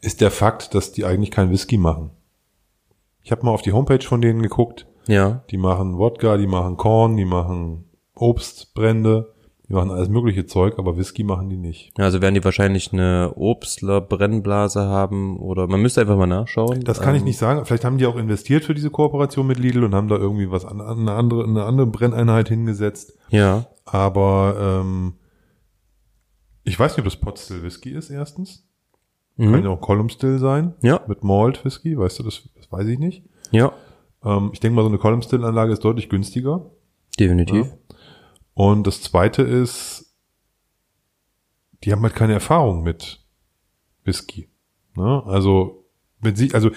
[0.00, 2.10] ist der Fakt, dass die eigentlich kein Whisky machen.
[3.22, 4.86] Ich habe mal auf die Homepage von denen geguckt.
[5.06, 5.42] Ja.
[5.50, 9.33] Die machen Wodka, die machen Korn, die machen Obstbrände,
[9.74, 11.92] die machen alles mögliche Zeug, aber Whisky machen die nicht.
[11.98, 16.82] Also werden die wahrscheinlich eine Obstler Brennblase haben oder man müsste einfach mal nachschauen.
[16.84, 17.64] Das kann ich Ähm, nicht sagen.
[17.66, 20.64] Vielleicht haben die auch investiert für diese Kooperation mit Lidl und haben da irgendwie was
[20.64, 23.18] an, an eine andere, eine andere Brenneinheit hingesetzt.
[23.30, 23.66] Ja.
[23.84, 25.14] Aber ähm,
[26.62, 28.66] ich weiß nicht, ob das Pot Still Whisky ist, erstens.
[29.36, 29.64] Kann Mhm.
[29.64, 30.74] ja auch Column Still sein.
[30.82, 31.00] Ja.
[31.08, 33.24] Mit Malt Whisky, weißt du, das, das weiß ich nicht.
[33.50, 33.72] Ja.
[34.24, 36.70] Ähm, ich denke mal, so eine Column Still Anlage ist deutlich günstiger.
[37.18, 37.66] Definitiv.
[38.54, 40.14] Und das zweite ist,
[41.82, 43.20] die haben halt keine Erfahrung mit
[44.04, 44.48] Whisky.
[44.96, 45.22] Ne?
[45.26, 45.84] Also
[46.20, 46.70] mit sich, also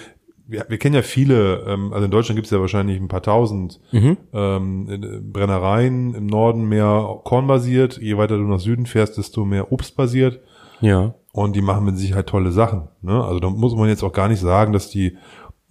[0.46, 3.22] wir, wir kennen ja viele, ähm, also in Deutschland gibt es ja wahrscheinlich ein paar
[3.22, 4.16] tausend Mhm.
[4.32, 9.72] ähm, in- Brennereien, im Norden mehr kornbasiert, je weiter du nach Süden fährst, desto mehr
[9.72, 10.40] obstbasiert.
[10.80, 11.14] Ja.
[11.32, 12.88] Und die machen mit Sicherheit tolle Sachen.
[13.02, 13.22] Ne?
[13.22, 15.16] Also da muss man jetzt auch gar nicht sagen, dass die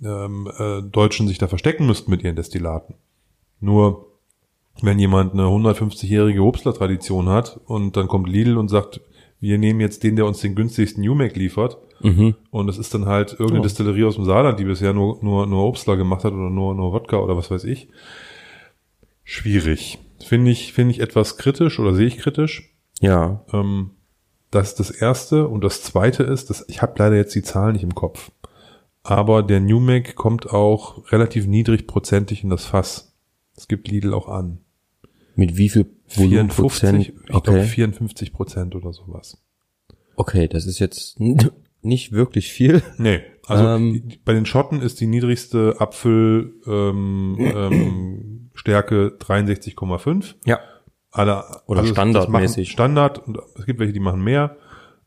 [0.03, 2.95] ähm, äh, Deutschen sich da verstecken müssten mit ihren Destillaten.
[3.59, 4.06] Nur
[4.81, 9.01] wenn jemand eine 150-jährige Obstler-Tradition hat und dann kommt Lidl und sagt,
[9.39, 12.35] wir nehmen jetzt den, der uns den günstigsten New-Mac liefert, Mhm.
[12.51, 13.63] und es ist dann halt irgendeine Oh.
[13.63, 16.93] Destillerie aus dem Saarland, die bisher nur, nur, nur Obstler gemacht hat oder nur, nur
[16.93, 17.87] Wodka oder was weiß ich.
[19.23, 19.99] Schwierig.
[20.23, 22.73] Finde ich, finde ich etwas kritisch oder sehe ich kritisch.
[23.01, 23.43] Ja.
[23.53, 23.91] Ähm,
[24.51, 25.47] das ist das erste.
[25.47, 28.31] Und das zweite ist, dass ich habe leider jetzt die Zahlen nicht im Kopf.
[29.03, 33.15] Aber der New Mac kommt auch relativ niedrigprozentig in das Fass.
[33.55, 34.59] Das gibt Lidl auch an.
[35.37, 37.63] Mit wie viel 54, ich glaube Okay.
[37.63, 39.37] 54 Prozent oder sowas.
[40.15, 41.17] Okay, das ist jetzt
[41.81, 42.81] nicht wirklich viel.
[42.97, 44.11] Nee, also Ähm.
[44.25, 50.35] bei den Schotten ist die niedrigste Apfel ähm, ähm, Stärke 63,5.
[50.45, 50.59] Ja.
[51.11, 52.71] Alle, Oder das standardmäßig.
[52.71, 54.57] Standard und es gibt welche, die machen mehr.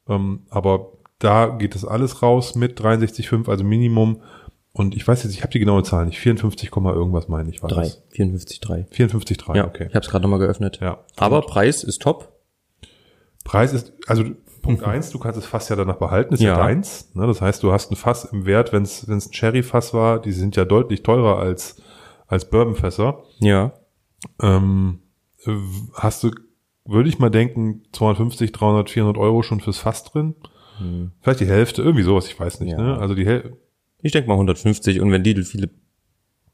[0.08, 4.22] Ähm, aber da geht das alles raus mit 63,5, also Minimum.
[4.72, 6.18] Und ich weiß jetzt, ich habe die genaue Zahl nicht.
[6.20, 7.82] 54, Komma irgendwas meine ich war Drei.
[7.82, 8.02] das.
[8.14, 8.86] 54,3.
[8.88, 9.86] 54,3, Ja, okay.
[9.88, 10.78] ich habe es gerade nochmal geöffnet.
[10.80, 10.98] Ja.
[11.16, 12.32] Aber Preis ist top.
[13.44, 14.24] Preis ist, also
[14.62, 16.56] Punkt eins, du kannst das Fass ja danach behalten, ist ja, Ja.
[16.58, 17.10] deins.
[17.14, 17.26] Ne?
[17.26, 20.54] Das heißt, du hast ein Fass im Wert, wenn es ein Cherry-Fass war, die sind
[20.54, 21.76] ja deutlich teurer als,
[22.26, 23.22] als Bourbon-Fässer.
[23.40, 23.72] Ja.
[24.40, 25.00] Ähm,
[25.46, 25.52] äh,
[25.94, 26.30] hast du,
[26.84, 30.34] würde ich mal denken, 250, 300, 400 Euro schon fürs Fass drin?
[31.20, 32.72] Vielleicht die Hälfte, irgendwie sowas, ich weiß nicht.
[32.72, 32.78] Hm.
[32.78, 32.84] Ja.
[32.94, 32.98] Ne?
[32.98, 33.56] Also die Häl
[34.02, 35.70] Ich denke mal 150 und wenn Lidl viele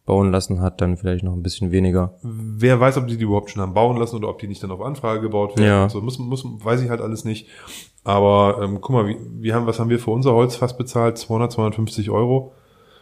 [0.06, 2.14] bauen lassen hat, dann vielleicht noch ein bisschen weniger.
[2.22, 4.70] wer weiß, ob die die überhaupt schon haben bauen lassen oder ob die nicht dann
[4.70, 5.68] auf Anfrage gebaut werden.
[5.68, 5.88] Ja.
[5.88, 7.48] So muss, muss, weiß ich halt alles nicht.
[8.04, 11.18] Aber ähm, guck mal, wie, wir haben, was haben wir für unser Holzfass bezahlt?
[11.18, 12.52] 200, 250 Euro.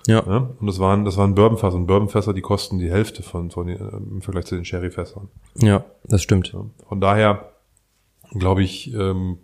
[0.07, 0.23] Ja.
[0.27, 0.51] Ja?
[0.59, 3.77] Und das waren, das waren Bourbonfass und Bourbonfässer, die kosten die Hälfte von, von den,
[3.77, 5.29] äh, im Vergleich zu den Sherryfässern.
[5.57, 6.53] Ja, das stimmt.
[6.53, 6.65] Ja.
[6.89, 7.51] Von daher
[8.31, 9.39] glaube ich, ähm,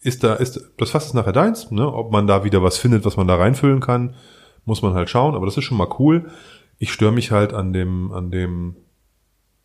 [0.00, 1.92] ist da, ist, das Fass ist nachher deins, ne?
[1.92, 4.14] Ob man da wieder was findet, was man da reinfüllen kann,
[4.64, 6.30] muss man halt schauen, aber das ist schon mal cool.
[6.78, 8.76] Ich störe mich halt an dem, an dem,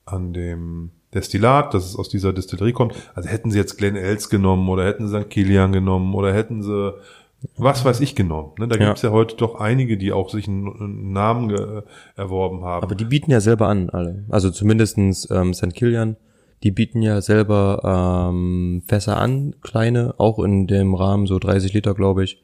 [0.05, 2.95] an dem Destillat, dass es aus dieser Destillerie kommt.
[3.13, 5.29] Also hätten sie jetzt Glen Els genommen oder hätten sie St.
[5.29, 6.93] Kilian genommen oder hätten sie
[7.57, 8.53] was weiß ich genommen.
[8.57, 8.67] Ne?
[8.69, 8.85] Da Ja.
[8.87, 11.83] gibt's ja heute doch einige, die auch sich einen, Namen ge,
[12.15, 12.83] erworben haben.
[12.83, 14.23] Aber die bieten ja selber an, alle.
[14.29, 15.73] Also zumindestens ähm, St.
[15.73, 16.15] Kilian,
[16.63, 21.93] die bieten ja selber ähm, Fässer an, kleine, auch in dem Rahmen so 30 Liter,
[21.93, 22.41] glaube ich,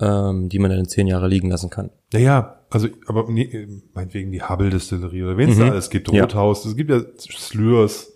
[0.00, 1.90] ähm, die man dann in 10 Jahre liegen lassen kann.
[2.12, 5.60] Ja, ja, also, aber nee, meinetwegen die Hubble-Distillerie oder wen es Mhm.
[5.60, 6.22] da alles gibt, Ja.
[6.22, 8.12] Rothaus, es gibt ja Slurs,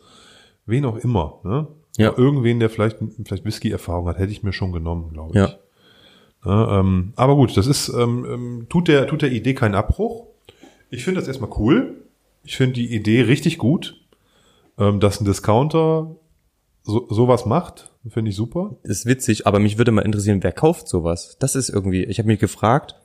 [0.66, 1.66] wen auch immer, ne?
[1.98, 2.08] Ja.
[2.08, 5.36] Aber Irgendwen, der vielleicht, vielleicht Whisky-Erfahrung hat, hätte ich mir schon genommen, glaube ich.
[5.36, 5.54] Ja.
[6.44, 10.26] Ja, ähm, aber gut, das ist, ähm, ähm, tut der, tut der Idee keinen Abbruch.
[10.90, 12.02] Ich finde das erstmal cool.
[12.44, 14.01] Ich finde die Idee richtig gut,
[14.78, 16.16] ähm, dass ein Discounter
[16.82, 18.76] so, sowas macht, finde ich super.
[18.82, 21.36] ist witzig, aber mich würde mal interessieren, wer kauft sowas?
[21.38, 22.96] Das ist irgendwie, ich habe mich gefragt,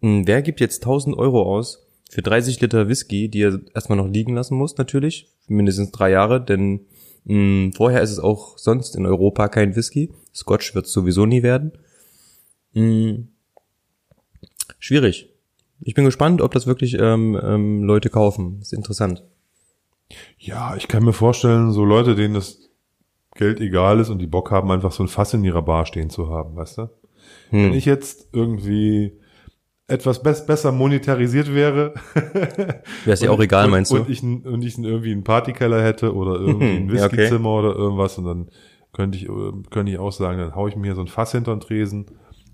[0.00, 4.08] mh, wer gibt jetzt 1000 Euro aus für 30 Liter Whisky, die er erstmal noch
[4.08, 6.86] liegen lassen muss, natürlich, mindestens drei Jahre, denn
[7.24, 10.12] mh, vorher ist es auch sonst in Europa kein Whisky.
[10.34, 11.72] Scotch wird sowieso nie werden.
[12.72, 13.24] Mh,
[14.78, 15.30] schwierig.
[15.80, 18.60] Ich bin gespannt, ob das wirklich ähm, ähm, Leute kaufen.
[18.62, 19.22] Ist interessant.
[20.38, 22.70] Ja, ich kann mir vorstellen, so Leute, denen das
[23.34, 26.10] Geld egal ist und die Bock haben, einfach so ein Fass in ihrer Bar stehen
[26.10, 26.90] zu haben, weißt du?
[27.50, 27.72] Wenn Hm.
[27.74, 29.18] ich jetzt irgendwie
[29.88, 31.94] etwas bess besser monetarisiert wäre.
[32.14, 33.96] Wäre es ja auch egal, und, meinst du?
[33.98, 37.16] Und ich, und ich irgendwie einen Partykeller hätte oder irgendwie ein Ja, okay.
[37.18, 38.48] Whiskyzimmer oder irgendwas und dann
[38.92, 41.32] könnte ich, äh, könnte ich auch sagen, dann hau ich mir hier so ein Fass
[41.32, 42.06] hinter den Tresen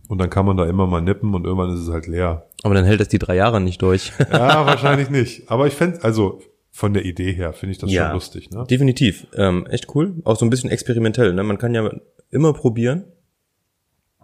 [0.09, 2.49] und dann kann man da immer mal nippen und irgendwann ist es halt leer.
[2.65, 4.13] Aber dann hält das die drei Jahre nicht durch.
[4.31, 5.51] Ja, wahrscheinlich nicht.
[5.51, 6.41] Aber ich fände, also
[6.75, 8.07] von der Idee her finde ich das Ja.
[8.07, 8.65] schon lustig, ne?
[8.69, 9.27] Definitiv.
[9.37, 10.15] Ähm, echt cool.
[10.25, 11.35] Auch so ein bisschen experimentell.
[11.35, 11.43] Ne?
[11.43, 11.89] Man kann ja
[12.31, 13.05] immer probieren.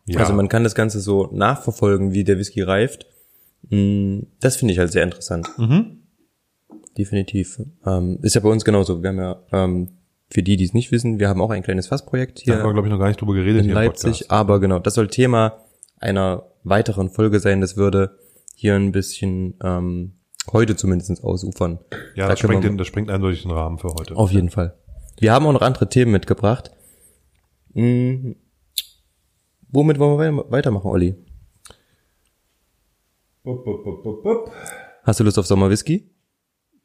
[0.06, 0.20] Ja.
[0.20, 3.06] Also man kann das Ganze so nachverfolgen, wie der Whisky reift.
[3.68, 5.46] Mm, Das finde ich halt sehr interessant.
[5.58, 5.98] Mhm.
[6.96, 7.60] Definitiv.
[7.86, 9.02] Ähm, ist ja bei uns genauso.
[9.02, 9.90] Wir haben ja, ähm,
[10.30, 12.68] für die, die es nicht wissen, wir haben auch ein kleines Fassprojekt Da hier haben
[12.68, 14.30] wir, glaube ich, noch gar nicht drüber geredet in Leipzig.
[14.30, 15.58] Aber genau, das soll Thema
[15.98, 17.60] einer weiteren Folge sein.
[17.60, 18.16] Das würde
[18.54, 20.14] hier ein bisschen ähm,
[20.52, 21.78] heute zumindest ausufern.
[22.14, 24.16] Ja, Da das wir- den, das springt eindeutig den Rahmen für heute.
[24.16, 24.76] Auf jeden Fall.
[25.20, 26.70] Wir haben auch noch andere Themen mitgebracht.
[27.74, 28.36] Hm,
[29.70, 31.14] womit wollen wir wei- weitermachen, Olli?
[33.42, 34.52] Bup, bup, bup, bup, bup.
[35.04, 36.10] Hast du Lust auf Sommerwhisky?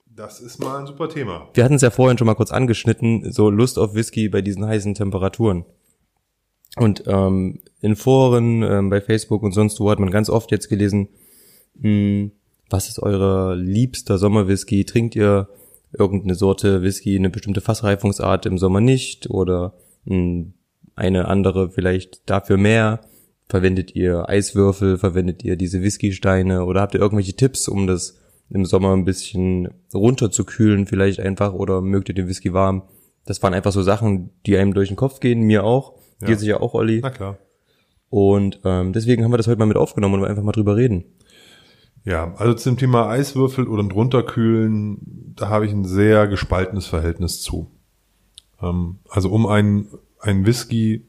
[0.05, 1.49] Das ist mal ein super Thema.
[1.53, 4.65] Wir hatten es ja vorhin schon mal kurz angeschnitten, so Lust auf Whisky bei diesen
[4.65, 5.65] heißen Temperaturen.
[6.77, 10.69] Und ähm, in Foren, ähm, bei Facebook und sonst wo hat man ganz oft jetzt
[10.69, 11.09] gelesen,
[11.75, 12.29] mh,
[12.73, 14.83] was ist eure liebster Sommerwhisky?
[14.83, 15.47] Trinkt ihr
[15.91, 20.47] irgendeine Sorte Whisky, eine bestimmte Fassreifungsart im Sommer nicht oder mh,
[20.95, 23.01] eine andere vielleicht dafür mehr?
[23.47, 24.97] Verwendet ihr Eiswürfel?
[24.97, 26.65] Verwendet ihr diese Whiskysteine?
[26.65, 28.17] Oder habt ihr irgendwelche Tipps, um das
[28.49, 31.53] im Sommer ein bisschen runterzukühlen vielleicht einfach?
[31.53, 32.81] Oder mögt ihr den Whisky warm?
[33.25, 35.93] Das waren einfach so Sachen, die einem durch den Kopf gehen, mir auch.
[36.21, 36.27] Ja.
[36.27, 37.01] Dir sicher auch, Olli.
[37.03, 37.37] Na klar.
[38.09, 41.05] Und ähm, deswegen haben wir das heute mal mit aufgenommen und einfach mal drüber reden.
[42.05, 47.71] Ja, also zum Thema Eiswürfel oder drunterkühlen, da habe ich ein sehr gespaltenes Verhältnis zu.
[48.61, 49.87] Ähm, also um einen,
[50.19, 51.05] einen Whisky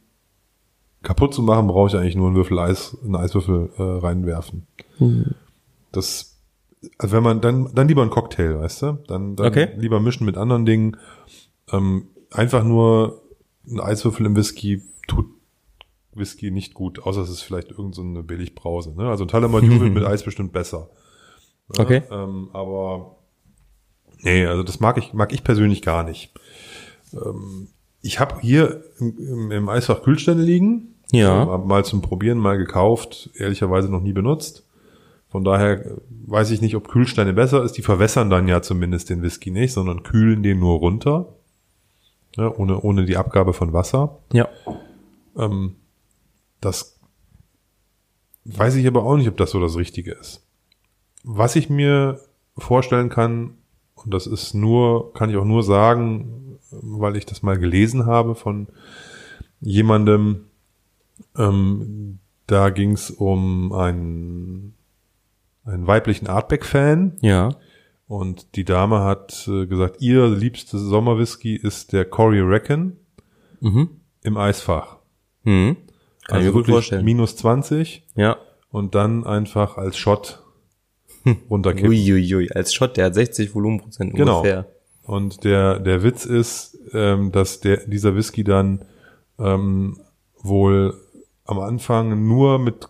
[1.03, 4.67] kaputt zu machen, brauche ich eigentlich nur einen Würfel Eis, einen Eiswürfel äh, reinwerfen.
[5.93, 6.37] Das,
[6.99, 8.93] also wenn man dann, dann lieber einen Cocktail, weißt du?
[9.09, 9.69] Dann, dann Okay.
[9.77, 10.97] lieber mischen mit anderen Dingen.
[11.73, 13.21] Ähm, einfach nur
[13.69, 15.27] ein Eiswürfel im Whisky tut
[16.17, 18.95] Whisky nicht gut, außer es ist vielleicht irgend so eine Billigbrause.
[18.97, 19.09] Ne?
[19.09, 20.91] Also ein Talamadieu wird mit Eis bestimmt besser.
[21.77, 22.03] Ja, Okay.
[22.11, 23.17] Ähm, aber
[24.21, 26.33] nee, also das mag ich, mag ich persönlich gar nicht.
[27.13, 27.69] Ähm,
[28.03, 30.95] ich habe hier im, im, im Eisfach Kühlstände liegen.
[31.11, 31.55] Ja.
[31.55, 34.67] Ähm, mal zum Probieren mal gekauft, ehrlicherweise noch nie benutzt.
[35.29, 37.73] Von daher weiß ich nicht, ob Kühlsteine besser ist.
[37.73, 41.35] Die verwässern dann ja zumindest den Whisky nicht, sondern kühlen den nur runter.
[42.37, 44.19] Ja, ohne, ohne die Abgabe von Wasser.
[44.33, 44.49] Ja.
[45.37, 45.77] Ähm,
[46.61, 46.99] das
[48.45, 50.47] weiß ich aber auch nicht, ob das so das Richtige ist.
[51.23, 52.21] Was ich mir
[52.59, 53.55] vorstellen kann,
[53.95, 58.35] und das ist nur, kann ich auch nur sagen, weil ich das mal gelesen habe
[58.35, 58.69] von
[59.61, 60.47] jemandem,
[61.37, 64.75] ähm, da ging es um einen,
[65.65, 67.51] einen weiblichen Artback-Fan Ja.
[68.07, 72.99] und die Dame hat äh, gesagt, ihr liebste Sommerwhisky ist der Cory Reckon
[73.61, 73.89] Mhm.
[74.23, 74.99] im Eisfach.
[75.45, 75.77] Mhm.
[76.27, 77.05] Kann ich mir gut wirklich vorstellen.
[77.05, 78.37] minus 20 Ja.
[78.71, 80.43] und dann einfach als Shot
[81.51, 81.91] runterkippen.
[81.91, 84.39] Uiuiui, als Shot, der hat 60 Volumenprozent Genau.
[84.39, 84.67] ungefähr.
[85.03, 88.85] Und der, der Witz ist, ähm, dass der, dieser Whisky dann
[89.39, 90.01] ähm,
[90.43, 90.95] wohl
[91.45, 92.89] am Anfang nur mit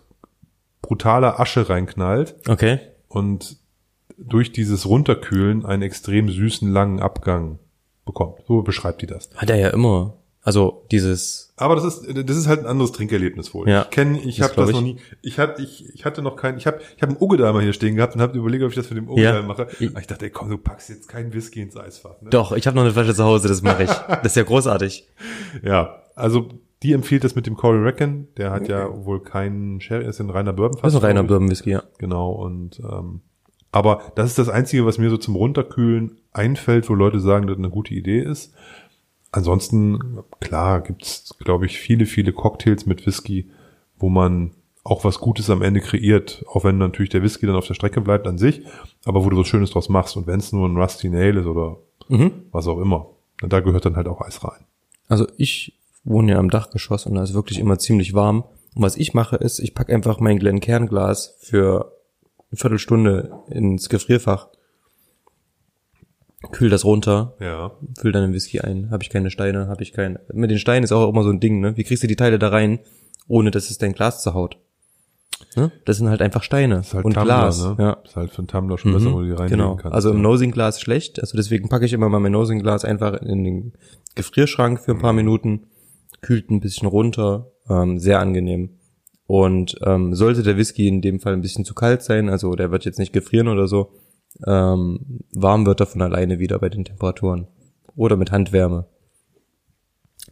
[0.81, 2.79] brutaler Asche reinknallt Okay.
[3.09, 3.57] und
[4.17, 7.59] durch dieses Runterkühlen einen extrem süßen langen Abgang
[8.05, 8.39] bekommt.
[8.47, 9.29] So beschreibt die das.
[9.35, 10.13] Hat er ja immer.
[10.47, 13.67] Also dieses, Aber das ist das ist halt ein anderes Trinkerlebnis wohl.
[13.67, 13.81] Ja.
[13.81, 14.97] Ich kenne, ich Das habe das glaub noch nie.
[15.23, 16.59] Ich hatte ich, ich hatte noch keinen.
[16.59, 18.85] Ich habe ich habe einen Uggedeimer hier stehen gehabt und habe überlegt, ob ich das
[18.85, 19.45] für den Uggedeimer Ja.
[19.45, 19.67] mache.
[19.79, 22.21] Ich- Aber ich dachte, ey, komm, du packst jetzt keinen Whisky ins Eisfach.
[22.21, 22.29] Ne?
[22.29, 23.89] doch, ich habe noch eine Flasche zu Hause, das mache ich.
[24.07, 25.07] Das ist ja großartig.
[25.63, 26.47] Ja, also
[26.83, 28.27] die empfiehlt das mit dem Corey Reckon.
[28.37, 30.79] Der hat ja wohl keinen Sherry, ist ein reiner Bourbon.
[30.81, 31.23] Das ist ein reiner.
[31.23, 31.83] Bourbon Whisky, ja.
[31.97, 33.21] Genau und ähm,
[33.71, 37.57] aber das ist das Einzige, was mir so zum Runterkühlen einfällt, wo Leute sagen, dass
[37.57, 38.53] eine gute Idee ist.
[39.35, 39.99] Ansonsten,
[40.39, 43.49] klar, gibt's, glaube ich, viele, viele Cocktails mit Whisky,
[43.99, 44.51] wo man
[44.85, 47.99] auch was Gutes am Ende kreiert, auch wenn natürlich der Whisky dann auf der Strecke
[47.99, 48.61] bleibt an sich,
[49.03, 50.15] aber wo du was Schönes draus machst.
[50.15, 51.75] Und wenn es nur ein Rusty Nail ist oder
[52.07, 52.31] Mhm.
[52.53, 53.07] was auch immer,
[53.41, 54.63] da gehört dann halt auch Eis rein.
[55.09, 58.45] Also ich wohne ja am Dachgeschoss und da ist wirklich immer ziemlich warm.
[58.73, 61.91] Und was ich mache ist, ich pack einfach mein Glencairn-Glas für
[62.51, 64.47] eine Viertelstunde ins Gefrierfach,
[66.51, 67.71] kühl das runter, Ja.
[67.99, 68.89] füll dann den Whisky ein.
[68.91, 70.19] Habe ich keine Steine, habe ich kein.
[70.33, 71.75] Mit den Steinen ist auch immer so ein Ding, ne?
[71.77, 72.79] Wie kriegst du die Teile da rein,
[73.27, 74.57] ohne dass es dein Glas zerhaut?
[75.57, 75.71] Ne?
[75.85, 77.63] Das sind halt einfach Steine Ist halt und Tumbler, Glas.
[77.65, 77.75] ne?
[77.79, 77.93] Ja.
[78.05, 79.75] Ist halt für einen Tumbler schon besser, wo du die reinlegen Genau.
[79.75, 79.93] kannst.
[79.95, 80.21] Also im.
[80.21, 81.19] Nosing-Glas schlecht.
[81.19, 83.73] Also deswegen packe ich immer mal mein Nosing-Glas einfach in den
[84.15, 85.01] Gefrierschrank für ein Mhm.
[85.01, 85.67] paar Minuten,
[86.21, 88.69] kühlt ein bisschen runter, ähm, sehr angenehm.
[89.27, 92.71] Und ähm, sollte der Whisky in dem Fall ein bisschen zu kalt sein, also der
[92.71, 93.91] wird jetzt nicht gefrieren oder so,
[94.45, 97.47] ähm, warm wird er von alleine wieder bei den Temperaturen.
[97.95, 98.87] Oder mit Handwärme.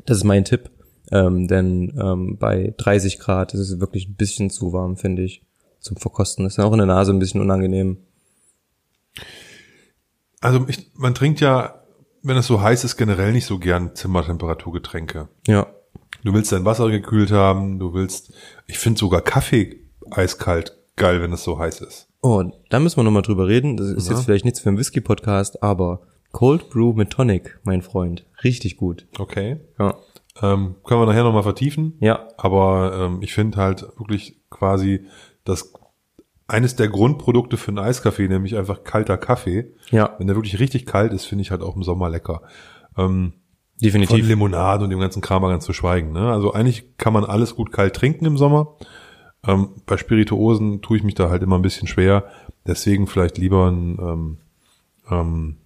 [0.06, 0.70] Das ist mein Tipp.
[1.12, 5.44] Ähm, denn ähm, bei 30 Grad ist es wirklich ein bisschen zu warm, finde ich,
[5.80, 6.46] zum Verkosten.
[6.46, 7.98] ist ja auch in der Nase ein bisschen unangenehm.
[10.42, 11.84] Also ich, man trinkt ja,
[12.24, 15.30] wenn es so heiß ist, generell nicht so gern Zimmertemperaturgetränke.
[15.46, 15.68] Ja,
[16.24, 18.34] Du willst dein Wasser gekühlt haben, du willst,
[18.66, 22.08] ich finde sogar Kaffee eiskalt geil, wenn es so heiß ist.
[22.24, 23.76] Oh, da müssen wir nochmal drüber reden.
[23.78, 24.16] Das ist Ja.
[24.16, 28.26] jetzt vielleicht nichts für einen Whisky-Podcast, aber Cold Brew mit Tonic, mein Freund.
[28.44, 29.06] Richtig gut.
[29.20, 29.58] Okay.
[29.78, 29.96] Ja.
[30.42, 31.94] Ähm, können wir nachher nochmal vertiefen.
[32.00, 32.28] Ja.
[32.38, 35.06] Aber ähm, ich finde halt wirklich quasi
[35.44, 35.74] das
[36.48, 39.74] eines der Grundprodukte für einen Eiskaffee, nämlich einfach kalter Kaffee.
[39.92, 42.42] Ja, Wenn der wirklich richtig kalt ist, finde ich halt auch im Sommer lecker.
[42.98, 44.28] Ähm, von definitiv.
[44.28, 46.14] Limonaden und dem ganzen Kram mal ganz zu schweigen.
[46.14, 46.32] Ne?
[46.32, 48.76] Also eigentlich kann man alles gut kalt trinken im Sommer.
[49.46, 52.26] Ähm, bei Spirituosen tue ich mich da halt immer ein bisschen schwer.
[52.66, 54.38] Deswegen vielleicht lieber ein, ähm,
[55.10, 55.58] ähm,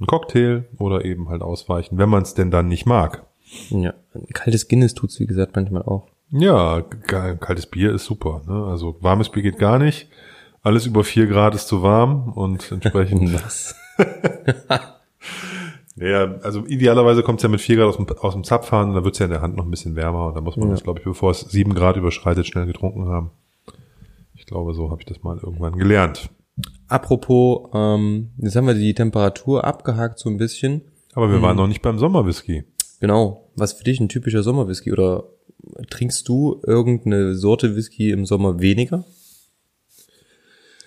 [0.00, 3.24] ein Cocktail oder eben halt ausweichen, wenn man es denn dann nicht mag.
[3.70, 3.94] Ja.
[4.14, 6.08] Ein kaltes Guinness tut's, wie gesagt, manchmal auch.
[6.30, 8.42] Ja, kaltes Bier ist super.
[8.46, 8.64] Ne?
[8.66, 10.08] Also warmes Bier geht gar nicht.
[10.62, 13.32] Alles über vier Grad ist zu warm und entsprechend.
[13.44, 13.76] Was?
[15.96, 19.04] ja, also idealerweise kommt es ja mit vier Grad aus dem, aus dem Zapfhahn, da
[19.04, 20.74] wird es ja in der Hand noch ein bisschen wärmer und da muss man Ja.
[20.74, 23.30] das, glaube ich, bevor es sieben Grad überschreitet, schnell getrunken haben.
[24.34, 26.28] Ich glaube, so habe ich das mal irgendwann gelernt.
[26.88, 30.82] Apropos, ähm, jetzt haben wir die Temperatur abgehakt so ein bisschen.
[31.14, 32.64] Aber wir waren noch nicht beim Sommerwhisky.
[33.00, 33.48] Genau.
[33.56, 34.92] Was für dich ein typischer Sommerwhisky?
[34.92, 35.24] Oder
[35.90, 39.04] trinkst du irgendeine Sorte Whisky im Sommer weniger?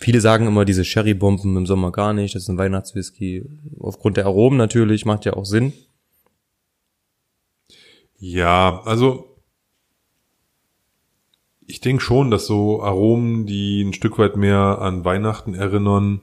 [0.07, 3.43] Viele sagen immer, diese Sherry-Bomben im Sommer gar nicht, das ist ein Weihnachtswhisky.
[3.77, 5.73] Aufgrund der Aromen natürlich, macht ja auch Sinn.
[8.17, 9.35] Ja, also
[11.65, 16.21] ich denke schon, dass so Aromen, die ein Stück weit mehr an Weihnachten erinnern,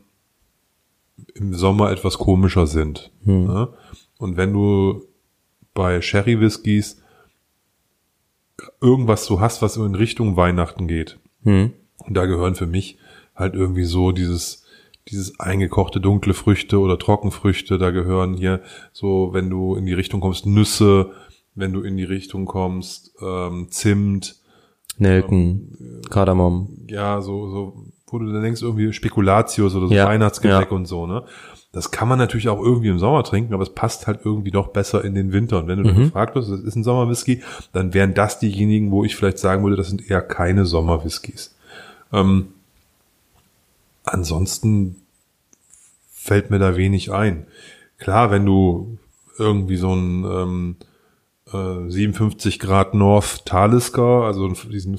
[1.34, 3.12] im Sommer etwas komischer sind.
[3.24, 3.68] Ne?
[4.16, 5.02] Und wenn du
[5.74, 7.02] bei Sherry Whiskys
[8.80, 11.74] irgendwas so hast, was in Richtung Weihnachten geht, Hm.
[11.98, 12.96] und da gehören für mich
[13.34, 14.64] halt irgendwie so dieses,
[15.08, 18.60] dieses eingekochte dunkle Früchte oder Trockenfrüchte, da gehören hier
[18.92, 21.10] so, wenn du in die Richtung kommst, Nüsse,
[21.54, 24.36] wenn du in die Richtung kommst, ähm, Zimt,
[24.98, 26.68] Nelken, Kardamom.
[26.88, 30.76] ja, so, so, wo du dann denkst, irgendwie Spekulatius oder so Ja, Weihnachtsgebäck ja.
[30.76, 31.24] und so, ne?
[31.72, 34.68] Das kann man natürlich auch irgendwie im Sommer trinken, aber es passt halt irgendwie doch
[34.68, 35.58] besser in den Winter.
[35.58, 36.04] Und wenn du dann Mhm.
[36.04, 37.42] gefragt wirst, das ist ein Sommerwhisky,
[37.72, 41.56] dann wären das diejenigen, wo ich vielleicht sagen würde, das sind eher keine Sommerwhiskys.
[42.12, 42.46] Ähm,
[44.04, 44.96] ansonsten
[46.10, 47.46] fällt mir da wenig ein.
[47.98, 48.98] Klar, wenn du
[49.38, 50.76] irgendwie so ein ähm,
[51.52, 54.98] äh, 57 Grad North Talisker, also diesen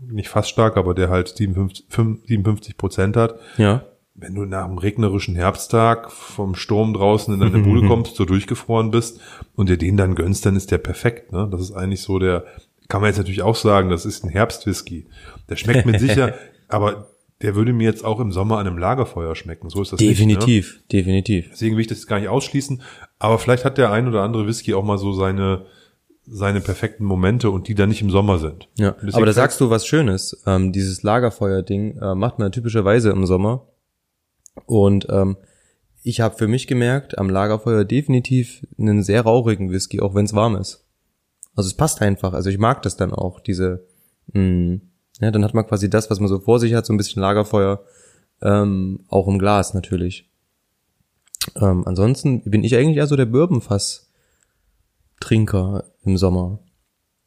[0.00, 1.86] nicht fast stark, aber der halt 57,
[2.26, 3.84] 57 Prozent hat, Ja.
[4.14, 8.90] wenn du nach einem regnerischen Herbsttag vom Sturm draußen in deine Bude kommst, so durchgefroren
[8.90, 9.20] bist
[9.54, 11.32] und dir den dann gönnst, dann ist der perfekt.
[11.32, 11.48] Ne?
[11.50, 12.44] Das ist eigentlich so der,
[12.88, 15.06] kann man jetzt natürlich auch sagen, das ist ein Herbstwhisky.
[15.48, 16.34] Der schmeckt mit sicher,
[16.68, 17.08] aber
[17.44, 19.68] der würde mir jetzt auch im Sommer an einem Lagerfeuer schmecken.
[19.68, 20.14] So ist das Nicht, ne?
[20.14, 21.48] Definitiv, definitiv.
[21.50, 22.80] Deswegen will ich das gar nicht ausschließen.
[23.18, 25.66] Aber vielleicht hat der ein oder andere Whisky auch mal so seine,
[26.24, 28.70] seine perfekten Momente und die dann nicht im Sommer sind.
[28.78, 30.42] Ja, aber da sagst du was Schönes.
[30.46, 33.68] Ähm, dieses Lagerfeuer-Ding äh, macht man typischerweise im Sommer.
[34.64, 35.36] Und ähm,
[36.02, 40.32] ich habe für mich gemerkt, am Lagerfeuer definitiv einen sehr rauchigen Whisky, auch wenn es
[40.34, 40.86] warm ist.
[41.54, 42.32] Also es passt einfach.
[42.32, 43.86] Also ich mag das dann auch, diese,
[44.32, 44.80] mh,
[45.20, 47.22] ja, dann hat man quasi das, was man so vor sich hat, so ein bisschen
[47.22, 47.84] Lagerfeuer,
[48.42, 50.28] ähm, auch im Glas natürlich.
[51.56, 56.58] Ähm, ansonsten bin ich eigentlich eher so der Bourbonfass-Trinker im Sommer.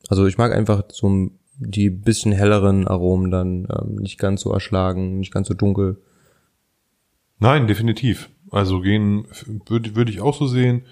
[0.10, 5.20] Also ich mag einfach so die bisschen helleren Aromen dann ähm, nicht ganz so erschlagen,
[5.20, 6.02] nicht ganz so dunkel.
[7.40, 8.30] Nein, definitiv.
[8.52, 9.28] Also gehen
[9.66, 10.86] würde würde ich auch so sehen.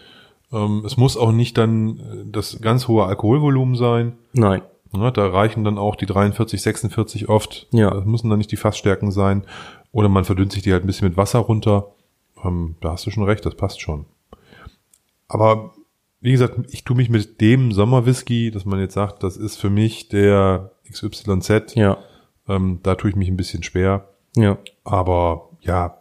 [0.51, 4.13] Ähm, es muss auch nicht dann äh, das ganz hohe Alkoholvolumen sein.
[4.33, 4.61] Nein.
[4.97, 7.67] Ja, da reichen dann auch die 43, 46 oft.
[7.71, 7.89] Ja.
[7.91, 9.43] Das müssen dann nicht die Fassstärken sein.
[9.91, 11.87] Oder man verdünnt sich die halt ein bisschen mit Wasser runter.
[12.43, 14.05] Ähm, da hast du schon recht, das passt schon.
[15.27, 15.73] Aber
[16.21, 19.69] wie gesagt, ich tue mich mit dem Sommerwhisky, dass man jetzt sagt, das ist für
[19.69, 21.97] mich der XYZ, Ja.
[22.47, 24.07] ähm, da tue ich mich ein bisschen schwer.
[24.35, 24.57] Ja.
[24.83, 25.97] Aber ja,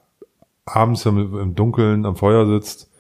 [0.65, 2.91] abends im, im Dunkeln am Feuer sitzt,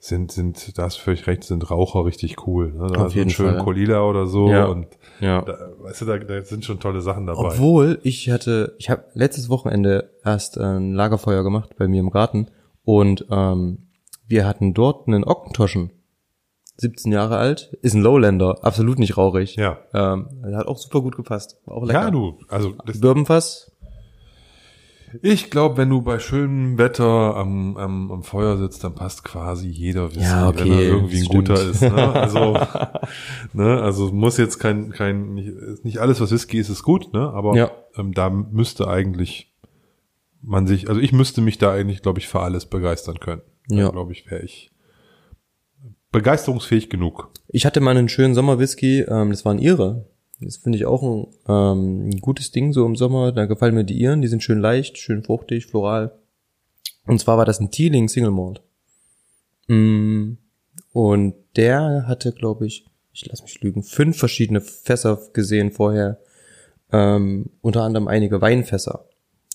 [0.00, 2.72] sind, sind, da hast du völlig recht, sind Raucher richtig cool.
[2.72, 2.86] Ne?
[2.92, 3.64] Da Auf jeden einen schönen Fall.
[3.64, 4.66] Colila oder so Ja.
[4.66, 4.86] und
[5.20, 5.42] Ja.
[5.42, 7.40] da, weißt du, da, da sind schon tolle Sachen dabei.
[7.48, 12.46] Obwohl ich hatte, ich habe letztes Wochenende erst ein Lagerfeuer gemacht bei mir im Garten
[12.84, 13.88] und ähm,
[14.28, 15.90] wir hatten dort einen Ockentoschen.
[16.80, 19.56] 17 Jahre alt, ist ein Lowlander, absolut nicht rauchig.
[19.56, 19.78] Ja.
[19.92, 21.56] Ähm, hat auch super gut gepasst.
[21.64, 22.02] War auch lecker.
[22.02, 23.67] ja, du, also das, Bourbonfass?
[25.22, 29.68] Ich glaube, wenn du bei schönem Wetter am, am, am Feuer sitzt, dann passt quasi
[29.68, 31.48] jeder Whisky, Ja, okay, wenn er irgendwie ein stimmt.
[31.48, 31.82] guter ist.
[31.82, 31.92] Ne?
[32.12, 32.58] Also,
[33.52, 35.52] ne, also muss jetzt kein, kein, nicht,
[35.84, 37.30] nicht alles, was Whisky ist, ist gut, ne?
[37.30, 37.70] Aber Ja.
[37.96, 39.54] ähm, da müsste eigentlich
[40.40, 43.42] man sich, also ich müsste mich da eigentlich, glaube ich, für alles begeistern können.
[43.68, 43.90] Ja.
[43.90, 44.70] glaube ich, wäre ich
[46.12, 47.30] begeisterungsfähig genug.
[47.48, 50.06] Ich hatte mal einen schönen Sommerwhisky, ähm, das waren Ihre.
[50.40, 53.32] Das finde ich auch ein, ähm, gutes Ding so im Sommer.
[53.32, 56.16] Da gefallen mir die Iren, die sind schön leicht, schön fruchtig, floral.
[57.06, 58.62] Und zwar war das ein Teeling Single Malt.
[59.66, 60.34] Mm,
[60.92, 66.20] Und der hatte, glaube ich, ich lass mich lügen, fünf verschiedene Fässer gesehen vorher.
[66.92, 69.06] Ähm, unter anderem einige Weinfässer.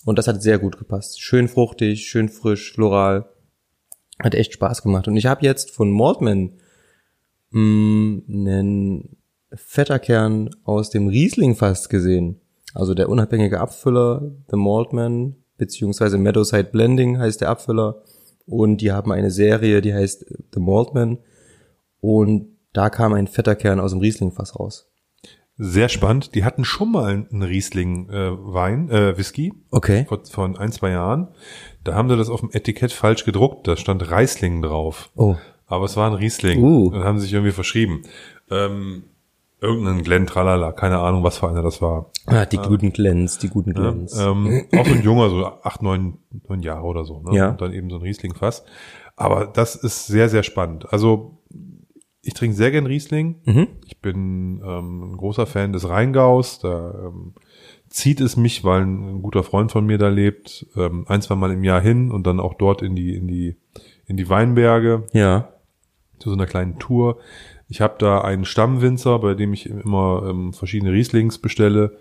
[0.06, 1.22] Und das hat sehr gut gepasst.
[1.22, 3.30] Schön fruchtig, schön frisch, floral.
[4.20, 5.08] Hat echt Spaß gemacht.
[5.08, 6.60] Und ich habe jetzt von Maltman
[7.52, 9.18] mh, einen
[9.56, 12.40] Fetterkern aus dem Riesling fast gesehen.
[12.74, 18.04] Also der unabhängige Abfüller, The Maltman, beziehungsweise Meadowside Blending heißt der Abfüller.
[18.46, 21.20] Und die haben eine Serie, die heißt The Maltman.
[22.02, 24.90] Und da kam ein Fetterkern aus dem Riesling-Fass raus.
[25.56, 26.34] Sehr spannend.
[26.34, 30.06] Die hatten schon mal einen Riesling äh, Wein, äh, Whisky Okay.
[30.10, 31.28] vor, vor ein, zwei Jahren.
[31.84, 33.68] Da haben sie das auf dem Etikett falsch gedruckt.
[33.68, 35.12] Da stand Reisling drauf.
[35.16, 35.36] Oh.
[35.68, 36.62] Aber es war ein Riesling.
[36.62, 36.90] Uh.
[36.90, 38.02] Dann haben sie sich irgendwie verschrieben.
[38.50, 39.04] Ähm,
[39.64, 42.12] irgendein Glenn Tralala, keine Ahnung, was für einer das war.
[42.28, 44.18] Ah, die guten Glens, die guten Ja, Glens.
[44.18, 47.22] ähm, auch so ein junger, so acht, neun, neun Jahre oder so.
[47.22, 47.36] Ne?
[47.38, 47.50] Ja.
[47.52, 48.64] Und dann eben so ein Riesling-Fass.
[49.16, 50.92] Aber das ist sehr, sehr spannend.
[50.92, 51.40] Also
[52.22, 53.42] ich trinke sehr gern Riesling.
[53.46, 53.68] Mhm.
[53.86, 56.60] Ich bin ähm, ein großer Fan des Rheingaus.
[56.60, 57.34] Da ähm,
[57.90, 61.36] zieht es mich, weil ein, ein guter Freund von mir da lebt, ähm, ein, zwei
[61.36, 63.58] Mal im Jahr hin und dann auch dort in die, in die,
[64.06, 65.50] in die Weinberge Ja.
[66.20, 67.18] zu so einer kleinen Tour.
[67.68, 71.98] Ich habe da einen Stammwinzer, bei dem ich immer ähm, verschiedene Rieslings bestelle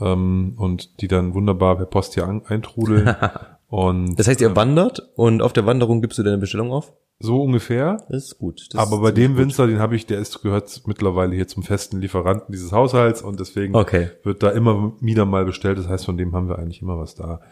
[0.00, 3.14] ähm, und die dann wunderbar per Post hier an, eintrudeln.
[3.68, 6.92] und Das heißt, ihr wandert und auf der Wanderung gibst du deine Bestellung auf?
[7.22, 8.06] so ungefähr.
[8.08, 8.66] Das ist gut.
[8.72, 9.42] Das Aber bei dem gut.
[9.42, 13.38] Winzer, den habe ich, der ist gehört mittlerweile hier zum festen Lieferanten dieses Haushalts und
[13.38, 14.08] deswegen Okay.
[14.22, 15.76] wird da immer wieder mal bestellt.
[15.76, 17.42] Das heißt, von dem haben wir eigentlich immer was da.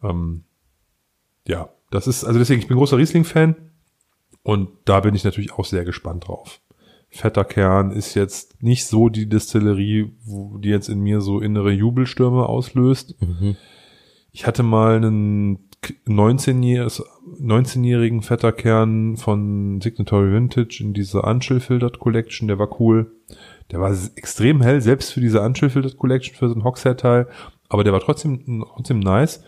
[0.00, 0.44] Ähm,
[1.44, 3.56] ja, das ist, also deswegen, ich bin großer Riesling-Fan
[4.44, 6.60] und da bin ich natürlich auch sehr gespannt drauf.
[7.10, 11.72] Fetter Kern ist jetzt nicht so die Destillerie, wo die jetzt in mir so innere
[11.72, 13.16] Jubelstürme auslöst.
[13.20, 13.56] Mhm.
[14.32, 15.70] Ich hatte mal einen
[16.06, 17.08] 19-jährigen
[17.38, 23.12] 19 fetter Kern von Signatory Vintage in dieser Unchill-Filtered Collection, der war cool.
[23.70, 27.28] Der war extrem hell, selbst für diese Unchill-Filtered Collection, für so ein Hogshead-Teil,
[27.68, 29.42] aber der war trotzdem, trotzdem nice.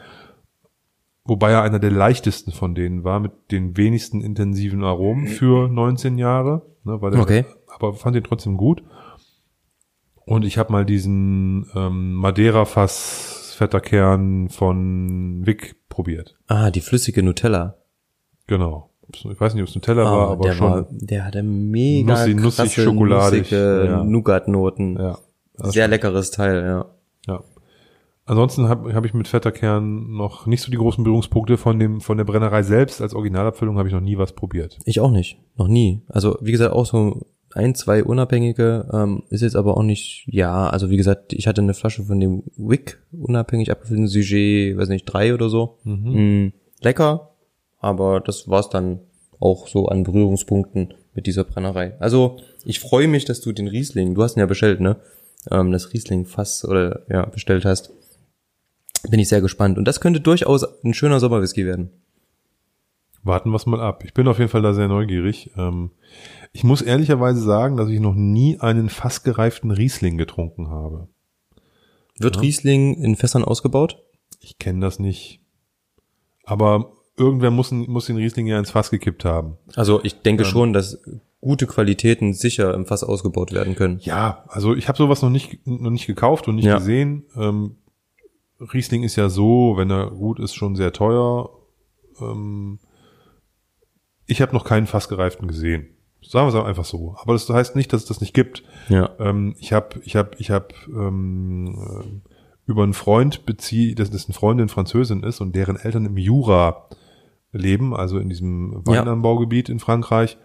[1.25, 6.19] Wobei er einer der leichtesten von denen war, mit den wenigsten intensiven Aromen für 19
[6.19, 6.72] Jahre.
[6.85, 7.45] Ne, weil der, Okay.
[7.79, 8.83] Aber fand ihn trotzdem gut.
[10.25, 16.37] Und ich habe mal diesen ähm, Madeira-Fass fetter Kern von Vic probiert.
[16.47, 17.77] Ah, die flüssige Nutella.
[18.47, 18.91] Genau.
[19.09, 20.71] Ich weiß nicht, ob es Nutella Ah, war, aber der schon.
[20.73, 24.05] War, der hatte mega Nussig- nussig, krasse, schokoladig, nussige ja.
[24.05, 24.97] Nougat-Noten.
[24.99, 25.19] ja.
[25.65, 26.65] Sehr leckeres Teil.
[26.65, 26.87] Ja.
[28.33, 32.01] Ansonsten habe hab ich mit fetter Kern noch nicht so die großen Berührungspunkte von dem
[32.01, 33.03] von der Brennerei selbst.
[33.03, 34.79] Als Originalabfüllung habe ich noch nie was probiert.
[34.87, 35.37] Ich auch nicht.
[35.59, 36.01] Noch nie.
[36.09, 40.67] Also, wie gesagt, auch so ein, zwei unabhängige, ähm, ist jetzt aber auch nicht, ja,
[40.67, 45.05] also wie gesagt, ich hatte eine Flasche von dem Wick unabhängig abgefüllten Sujet, weiß nicht,
[45.05, 45.77] drei oder so.
[45.85, 47.33] Mm, lecker,
[47.81, 49.01] aber das war's dann
[49.41, 51.97] auch so an Berührungspunkten mit dieser Brennerei.
[51.99, 54.97] Also, ich freue mich, dass du den Riesling, du hast ihn ja bestellt, ne?
[55.51, 57.93] Ähm, das Riesling-Fass oder ja, bestellt hast.
[59.11, 59.79] Bin ich sehr gespannt.
[59.79, 61.91] Und das könnte durchaus ein schöner Sommerwhisky werden.
[63.25, 64.03] Warten wir es mal ab.
[64.05, 65.51] Ich bin auf jeden Fall da sehr neugierig.
[65.57, 65.91] Ähm,
[66.53, 71.09] ich muss ehrlicherweise sagen, dass ich noch nie einen fassgereiften Riesling getrunken habe.
[72.19, 74.03] Wird Riesling in Fässern ausgebaut?
[74.41, 75.41] Ich kenne das nicht.
[76.45, 79.57] Aber irgendwer muss, muss den Riesling ja ins Fass gekippt haben.
[79.77, 80.99] Also ich denke schon, dass
[81.41, 83.99] gute Qualitäten sicher im Fass ausgebaut werden können.
[84.03, 86.79] Ja, also ich habe sowas noch nicht noch nicht gekauft und nicht Ja.
[86.79, 87.25] gesehen.
[87.37, 87.77] Ähm,
[88.73, 91.51] Riesling ist ja so, wenn er gut ist, schon sehr teuer.
[92.21, 92.79] Ähm,
[94.27, 95.89] ich habe noch keinen fassgereiften gesehen.
[96.23, 97.17] Sagen wir es einfach so.
[97.21, 98.63] Aber das heißt nicht, dass es das nicht gibt.
[98.89, 99.11] Ja.
[99.19, 102.31] Ähm, ich habe ich hab, ich hab, ähm, äh,
[102.71, 106.89] über einen Freund beziehe, dass das eine Freundin Französin ist und deren Eltern im Jura
[107.51, 109.01] leben, also in diesem Ja.
[109.01, 110.39] Weinanbaugebiet in Frankreich.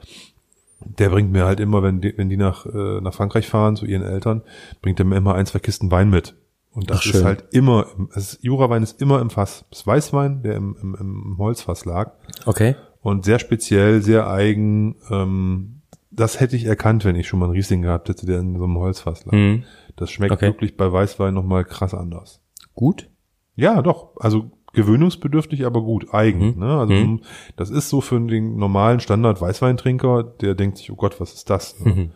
[0.80, 3.86] Der bringt mir halt immer, wenn die, wenn die nach, äh, nach Frankreich fahren, zu
[3.86, 4.41] ihren Eltern,
[4.82, 6.36] bringt er mir immer ein, zwei Kisten Wein mit.
[6.72, 9.65] Und das Ach, ist halt immer, im- es ist, Jurawein ist immer im Fass.
[9.72, 12.13] Das ist Weißwein, der im, im, im Holzfass lag
[12.45, 12.76] Okay.
[13.01, 14.95] und sehr speziell, sehr eigen.
[15.09, 18.57] Ähm, das hätte ich erkannt, wenn ich schon mal einen Riesling gehabt hätte, der in
[18.57, 19.34] so einem Holzfass lag.
[19.34, 19.63] Mhm.
[19.95, 20.47] Das schmeckt Okay.
[20.47, 22.41] wirklich bei Weißwein nochmal krass anders.
[22.76, 23.09] Gut.
[23.55, 24.15] Ja, doch.
[24.18, 26.53] Also gewöhnungsbedürftig, aber gut, eigen.
[26.55, 26.59] Mhm.
[26.59, 26.78] Ne?
[26.80, 27.22] Also Mhm.
[27.55, 31.49] das ist so für den normalen Standard Weißweintrinker, der denkt sich, oh Gott, was ist
[31.49, 31.80] das?
[31.80, 31.91] Ne?
[31.91, 31.99] Mhm.
[31.99, 32.11] Ähm,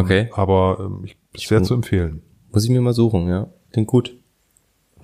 [0.00, 0.30] Okay.
[0.34, 2.22] Aber ähm, ich, ist sehr zu empfehlen.
[2.52, 3.48] Muss ich mir mal suchen, ja.
[3.74, 4.16] Klingt gut.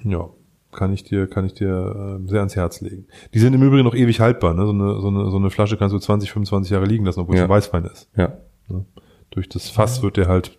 [0.04, 0.28] Ja,
[0.70, 3.08] kann ich dir, kann ich dir äh, sehr ans Herz legen.
[3.34, 4.54] Die sind im Übrigen noch ewig haltbar.
[4.54, 4.64] Ne?
[4.64, 7.34] So, eine, so, eine, so eine Flasche kannst du 20, 25 Jahre liegen lassen, obwohl
[7.34, 7.46] es Ja.
[7.46, 8.08] ein Weißwein ist.
[8.16, 8.34] Ja.
[8.68, 8.84] Ne?
[9.30, 10.56] Durch das Fass wird der halt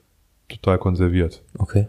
[0.50, 1.42] total konserviert.
[1.58, 1.88] Okay.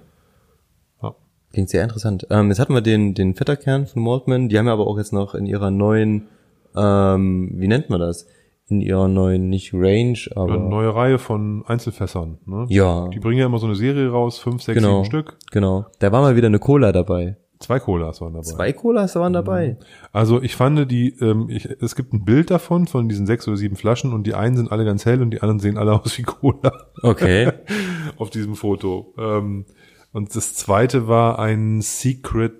[1.02, 1.16] Ja.
[1.52, 2.24] Klingt sehr interessant.
[2.30, 4.48] Ähm, jetzt hatten wir den, den Fetterkern von Maltman.
[4.48, 6.28] Die haben ja aber auch jetzt noch in ihrer neuen,
[6.76, 8.28] ähm, wie nennt man das?
[8.68, 10.54] In ihrer neuen, nicht Range, aber.
[10.54, 12.38] Eine neue Reihe von Einzelfässern.
[12.46, 12.66] Ne?
[12.70, 13.08] Ja.
[13.08, 15.02] Die bringen ja immer so eine Serie raus, fünf, sechs, Genau.
[15.02, 15.36] sieben Stück.
[15.50, 15.86] Genau.
[15.98, 17.36] Da war mal wieder eine Cola dabei.
[17.58, 18.44] Zwei Colas waren dabei.
[18.44, 19.76] Zwei Colas waren dabei.
[20.12, 23.56] Also ich fand die, ähm, ich, es gibt ein Bild davon, von diesen sechs oder
[23.56, 26.16] sieben Flaschen und die einen sind alle ganz hell und die anderen sehen alle aus
[26.18, 27.52] wie Cola Okay.
[28.16, 29.14] auf diesem Foto.
[29.18, 29.66] Ähm,
[30.12, 32.54] und das zweite war ein Secret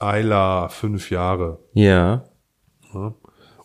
[0.00, 1.58] Isla fünf Jahre.
[1.74, 2.24] ja.
[2.94, 3.14] Ja.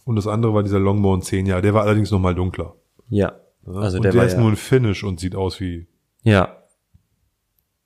[0.05, 1.61] Und das andere war dieser Longmorn zehn Jahre.
[1.61, 2.75] Der war allerdings noch mal dunkler.
[3.09, 3.33] Ja.
[3.65, 3.71] Ja.
[3.73, 5.87] Also und der der, ist ja- nur ein Finish und sieht aus wie,
[6.23, 6.57] Ja.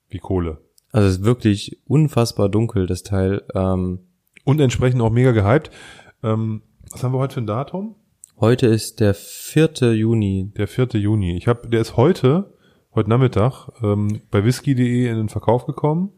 [0.08, 0.58] wie Kohle.
[0.92, 3.42] Also es ist wirklich unfassbar dunkel, das Teil.
[3.54, 4.00] Ähm,
[4.44, 5.70] Und entsprechend auch mega gehypt.
[6.22, 7.96] Ähm, was haben wir heute für ein Datum?
[8.38, 9.92] heute ist der 4.
[9.94, 10.52] Juni.
[10.56, 10.88] Der 4.
[11.00, 11.36] Juni.
[11.36, 12.52] Ich habe, der ist heute,
[12.94, 16.12] heute Nachmittag, ähm, bei whisky.de in den Verkauf gekommen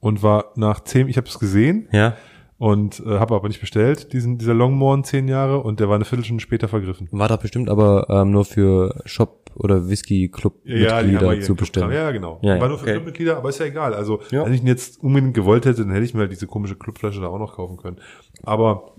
[0.00, 2.14] und war nach zehn, ich habe es gesehen Ja.
[2.58, 6.04] Und äh, habe aber nicht bestellt, diesen, dieser Longmorn zehn Jahre und der war eine
[6.04, 7.08] Viertelstunde später vergriffen.
[7.12, 11.92] War da bestimmt aber ähm, nur für Shop oder Whisky Club Mitglieder hier zu bestellen.
[11.92, 12.38] Ja, genau.
[12.42, 12.92] Ja, ja, war nur für okay.
[12.94, 13.94] Clubmitglieder, aber ist ja egal.
[13.94, 14.44] Also, Ja.
[14.44, 17.20] wenn ich ihn jetzt unbedingt gewollt hätte, dann hätte ich mir halt diese komische Clubflasche
[17.20, 17.98] da auch noch kaufen können.
[18.42, 18.92] Aber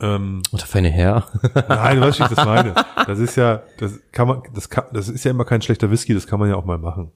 [0.00, 1.26] ähm, Oder feine Herr.
[1.68, 2.74] Nein, wie ich das meine?
[3.06, 6.12] Das ist ja, das kann man, das kann, das ist ja immer kein schlechter Whisky,
[6.14, 7.12] das kann man ja auch mal machen.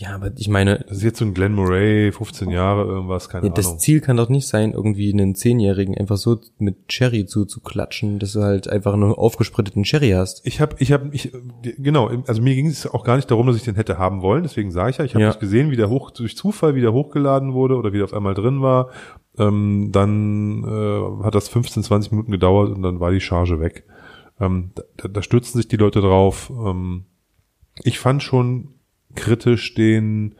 [0.00, 3.50] Ja, aber ich meine, Das ist jetzt so ein Glen Moray, 15 Jahre, irgendwas, keine
[3.50, 3.80] das Ahnung.
[3.80, 8.42] Ziel kann doch nicht sein, irgendwie einen Zehnjährigen einfach so mit Cherry zuzuklatschen, dass du
[8.42, 10.46] halt einfach nur aufgespritteten Cherry hast.
[10.46, 11.32] Ich habe, ich habe, ich,
[11.78, 14.44] genau, also mir ging es auch gar nicht darum, dass ich den hätte haben wollen,
[14.44, 15.28] deswegen sage ich ja, ich habe Ja.
[15.30, 18.62] nicht gesehen, wie der hoch, durch Zufall wieder hochgeladen wurde oder wieder auf einmal drin
[18.62, 18.90] war.
[19.36, 23.84] Ähm, dann äh, hat das 15, 20 Minuten gedauert und dann war die Charge weg.
[24.40, 26.50] Ähm, da, da stürzen sich die Leute drauf.
[26.50, 27.06] Ähm,
[27.82, 28.74] ich fand schon
[29.20, 30.34] kritisch den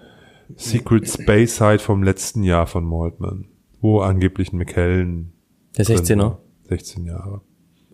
[0.57, 3.49] Secret Space Side vom letzten Jahr von Maltman,
[3.81, 5.33] wo angeblich ein McKellen
[5.77, 6.19] Der drin 16er.
[6.19, 6.41] war.
[6.69, 7.41] 16 Jahre.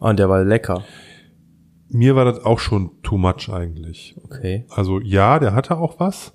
[0.00, 0.82] Ah, und der war lecker.
[1.88, 4.16] Mir war das auch schon too much eigentlich.
[4.24, 4.64] Okay.
[4.70, 6.32] Also ja, der hatte auch was,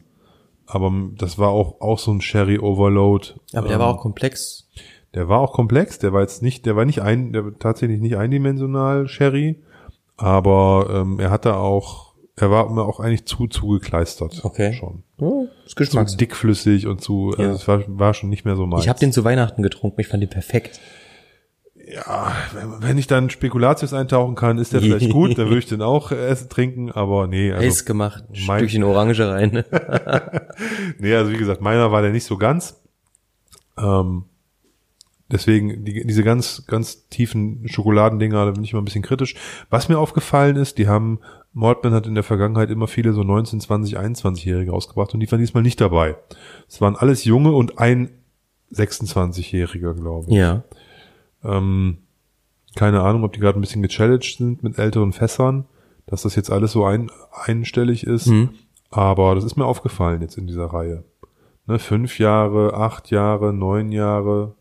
[0.66, 3.34] aber das war auch, auch so ein Sherry Overload.
[3.54, 4.70] Aber der Ähm, war auch komplex.
[5.14, 8.00] Der war auch komplex, der war jetzt nicht, der war nicht ein, der war tatsächlich
[8.00, 9.62] nicht eindimensional Sherry,
[10.18, 12.09] aber ähm, er hatte auch,
[12.40, 14.42] er war mir auch eigentlich zu zugekleistert.
[14.44, 14.74] Okay.
[14.74, 15.04] Schon.
[15.20, 15.28] Ja,
[15.66, 16.18] ist Zu Geschmacks.
[16.18, 17.46] dickflüssig und zu, Ja.
[17.50, 18.84] also es war, war schon nicht mehr so meins.
[18.84, 20.80] Ich habe den zu Weihnachten getrunken, ich fand den perfekt.
[21.92, 25.66] ja, wenn, wenn ich dann Spekulatius eintauchen kann, ist der vielleicht gut, dann würde ich
[25.68, 29.64] den auch essen, trinken, aber nee, also Eis gemacht, ein mein- Stückchen Orange rein.
[31.00, 32.76] Nee, also wie gesagt, meiner war der nicht so ganz.
[33.78, 34.26] Ähm,
[35.32, 39.36] deswegen, die, diese ganz, ganz tiefen Schokoladendinger, da bin ich immer ein bisschen kritisch.
[39.70, 41.20] Was mir aufgefallen ist, die haben,
[41.54, 45.40] Maltman hat in der Vergangenheit immer viele so 19, 20, 21-Jährige ausgebracht und die waren
[45.40, 46.16] diesmal nicht dabei.
[46.68, 48.10] Es waren alles junge und ein
[48.74, 50.36] 26-Jähriger, glaube ich.
[50.36, 50.64] ja.
[51.44, 52.00] Ähm,
[52.76, 55.66] keine Ahnung, ob die gerade ein bisschen gechallenged sind mit älteren Fässern,
[56.06, 58.28] dass das jetzt alles so ein, einstellig ist.
[58.28, 58.50] Mhm.
[58.92, 61.04] Aber das ist mir aufgefallen jetzt in dieser Reihe.
[61.68, 64.56] Ne, fünf Jahre, acht Jahre, neun Jahre.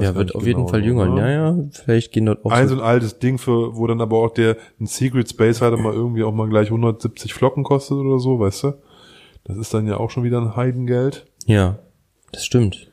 [0.00, 1.06] Ja, wird auf jeden genau, Fall jünger.
[1.06, 1.20] ne?
[1.20, 4.18] Ja, ja, vielleicht gehen dort auch Ein so ein altes Ding für, wo dann aber
[4.18, 8.18] auch der, ein Secret Space hatte mal irgendwie auch mal gleich 170 Flocken kostet oder
[8.18, 8.72] so, weißt du?
[9.44, 11.26] Das ist dann ja auch schon wieder ein Heidengeld.
[11.46, 11.78] Ja,
[12.32, 12.90] das stimmt.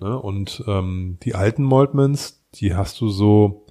[0.00, 0.18] Ne?
[0.18, 3.66] Und ähm, die alten Maltmans, die hast du so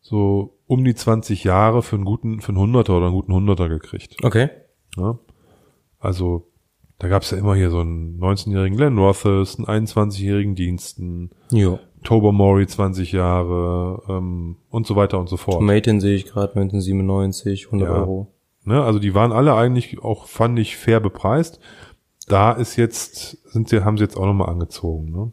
[0.00, 3.68] so um die 20 Jahre für einen guten, für einen Hunderter oder einen guten Hunderter
[3.68, 4.16] gekriegt.
[4.22, 4.48] Okay.
[4.96, 5.18] Ne?
[5.98, 6.48] Also
[6.98, 11.78] da gab's ja immer hier so einen 19-jährigen Glenn Rothes, einen 21-jährigen Diensten, Jo.
[12.04, 15.58] Tobermory 20 Jahre ähm, und so weiter und so fort.
[15.58, 17.94] Tomaten sehe ich gerade 1997, 100 Ja.
[17.94, 18.32] Euro.
[18.64, 18.82] Ne?
[18.82, 21.58] Also die waren alle eigentlich auch, fand ich, fair bepreist.
[22.28, 25.10] Da ist jetzt, sind sie, haben sie jetzt auch nochmal angezogen.
[25.10, 25.32] Ne?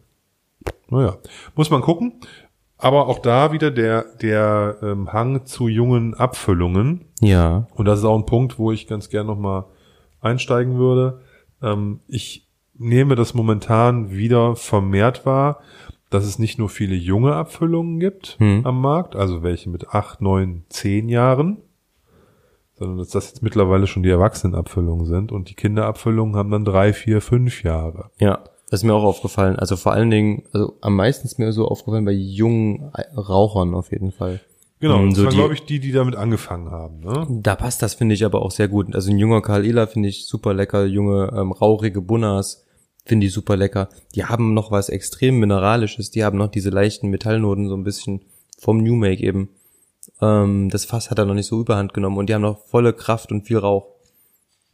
[0.89, 1.17] Naja,
[1.55, 2.13] muss man gucken.
[2.77, 7.05] Aber auch da wieder der, der ähm, Hang zu jungen Abfüllungen.
[7.21, 7.67] Ja.
[7.75, 9.65] Und das ist auch ein Punkt, wo ich ganz gern nochmal
[10.19, 11.21] einsteigen würde.
[11.61, 12.47] Ähm, ich
[12.77, 15.61] nehme das momentan wieder vermehrt wahr,
[16.09, 18.65] dass es nicht nur viele junge Abfüllungen gibt Hm.
[18.65, 21.57] am Markt, also welche mit acht, neun, zehn Jahren,
[22.77, 26.93] sondern dass das jetzt mittlerweile schon die Erwachsenenabfüllungen sind und die Kinderabfüllungen haben dann drei,
[26.93, 28.11] vier, fünf Jahre.
[28.19, 28.39] Ja.
[28.69, 29.57] Das ist mir auch aufgefallen.
[29.57, 33.91] Also vor allen Dingen, also am meisten ist mir so aufgefallen bei jungen Rauchern auf
[33.91, 34.41] jeden Fall.
[34.79, 36.99] Genau, Ähm, das so waren, glaube ich, die, die damit angefangen haben.
[37.01, 37.27] Ne?
[37.29, 38.93] Da passt das, finde ich, aber auch sehr gut.
[38.95, 40.83] Also ein junger Karl Ehler finde ich super lecker.
[40.85, 42.64] Junge, ähm, rauchige Bunnas
[43.05, 43.89] finde ich super lecker.
[44.15, 46.11] Die haben noch was extrem Mineralisches.
[46.11, 48.21] Die haben noch diese leichten Metallnoten so ein bisschen
[48.59, 49.49] vom New Make eben.
[50.21, 52.93] Ähm, das Fass hat er noch nicht so überhand genommen und die haben noch volle
[52.93, 53.85] Kraft und viel Rauch.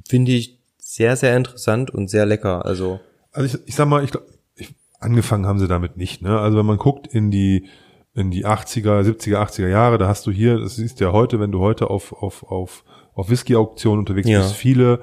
[0.07, 2.65] Finde ich sehr, sehr interessant und sehr lecker.
[2.65, 2.99] Also,
[3.31, 4.11] Also ich, ich sag mal, ich,
[4.55, 6.21] ich, angefangen haben sie damit nicht.
[6.21, 6.39] Ne?
[6.39, 7.67] Also wenn man guckt in die
[8.13, 11.39] in die 80er, 70er, 80er Jahre, da hast du hier, das siehst du ja heute,
[11.39, 14.41] wenn du heute auf auf auf auf Whisky-Auktionen unterwegs Ja.
[14.41, 15.01] bist, viele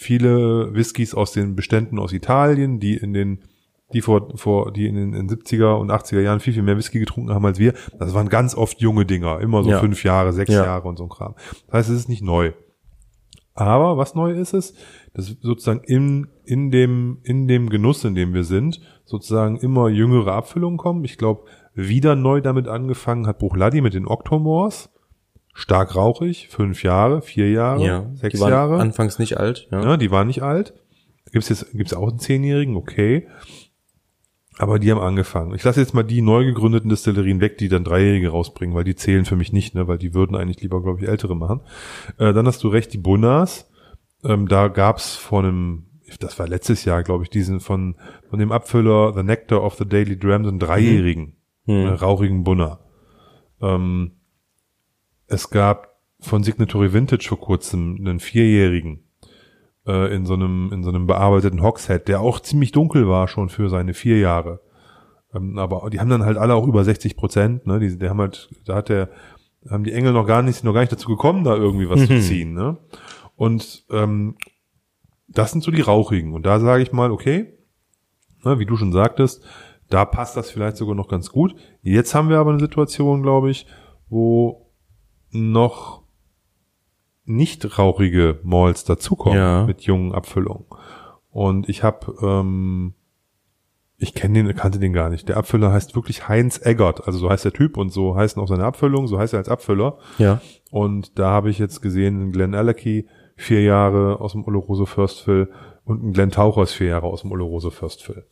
[0.00, 3.40] viele Whiskys aus den Beständen aus Italien, die in den
[3.92, 7.00] die vor, vor, die in den in 70er und 80er Jahren viel, viel mehr Whisky
[7.00, 7.74] getrunken haben als wir.
[7.98, 9.80] Das waren ganz oft junge Dinger, immer so Ja.
[9.80, 10.64] fünf Jahre, sechs Ja.
[10.64, 11.34] Jahre und so ein Kram.
[11.66, 12.52] Das heißt, es ist nicht neu.
[13.54, 14.74] Aber was neu ist es,
[15.12, 20.32] dass sozusagen in, in dem, in dem Genuss, in dem wir sind, sozusagen immer jüngere
[20.34, 21.04] Abfüllungen kommen.
[21.04, 21.44] Ich glaube,
[21.74, 24.89] wieder neu damit angefangen hat Bruchladi mit den Octomores.
[25.60, 28.78] Stark rauchig, fünf Jahre, vier Jahre, ja, sechs die waren Jahre.
[28.80, 29.68] anfangs nicht alt.
[29.70, 29.82] Ja.
[29.82, 30.74] Ja, die waren nicht alt.
[31.32, 33.28] Gibt's jetzt gibt's auch einen Zehnjährigen, okay.
[34.58, 35.54] Aber die haben angefangen.
[35.54, 38.94] Ich lasse jetzt mal die neu gegründeten Destillerien weg, die dann Dreijährige rausbringen, weil die
[38.94, 41.60] zählen für mich nicht, ne, weil die würden eigentlich lieber, glaube ich, ältere machen.
[42.18, 43.70] Äh, dann hast du recht, die Bunnas.
[44.24, 45.86] Ähm, da gab's vor einem,
[46.20, 47.96] das war letztes Jahr, glaube ich, diesen von,
[48.28, 51.36] von dem Abfüller The Nectar of the Daily Dram, so einen Dreijährigen,
[51.66, 51.74] Hm.
[51.86, 52.80] äh, rauchigen Bunner.
[53.62, 54.12] Ähm,
[55.30, 59.04] es gab von Signatory Vintage vor kurzem einen Vierjährigen
[59.86, 63.48] äh, in so einem in so einem bearbeiteten Hogshead, der auch ziemlich dunkel war schon
[63.48, 64.60] für seine vier Jahre.
[65.34, 67.66] Ähm, aber die haben dann halt alle auch über 60 Prozent.
[67.66, 67.78] Ne?
[67.78, 69.08] Die, die haben halt, da hat der,
[69.70, 72.20] haben die Engel noch gar nicht, noch gar nicht dazu gekommen, da irgendwie was zu
[72.20, 72.52] ziehen.
[72.52, 72.78] Ne?
[73.36, 74.36] Und ähm,
[75.28, 76.34] das sind so die rauchigen.
[76.34, 77.56] Und da sage ich mal, okay,
[78.44, 79.44] ne, wie du schon sagtest,
[79.88, 81.54] da passt das vielleicht sogar noch ganz gut.
[81.82, 83.66] Jetzt haben wir aber eine Situation, glaube ich,
[84.08, 84.69] wo
[85.30, 86.02] noch
[87.24, 89.64] nicht rauchige Malls dazukommen Ja.
[89.66, 90.64] mit jungen Abfüllungen.
[91.30, 92.94] Und ich habe, ähm,
[93.98, 95.28] ich kenne den, kannte den gar nicht.
[95.28, 98.48] Der Abfüller heißt wirklich Heinz Eggert, also so heißt der Typ und so heißen auch
[98.48, 99.98] seine Abfüllungen, so heißt er als Abfüller.
[100.18, 100.40] Ja.
[100.70, 103.06] Und da habe ich jetzt gesehen, einen Glenn Allerkey,
[103.36, 105.50] vier Jahre aus dem Oloroso First Fill
[105.84, 108.24] und einen Glenn Tauchers, vier Jahre aus dem Oloroso First Fill.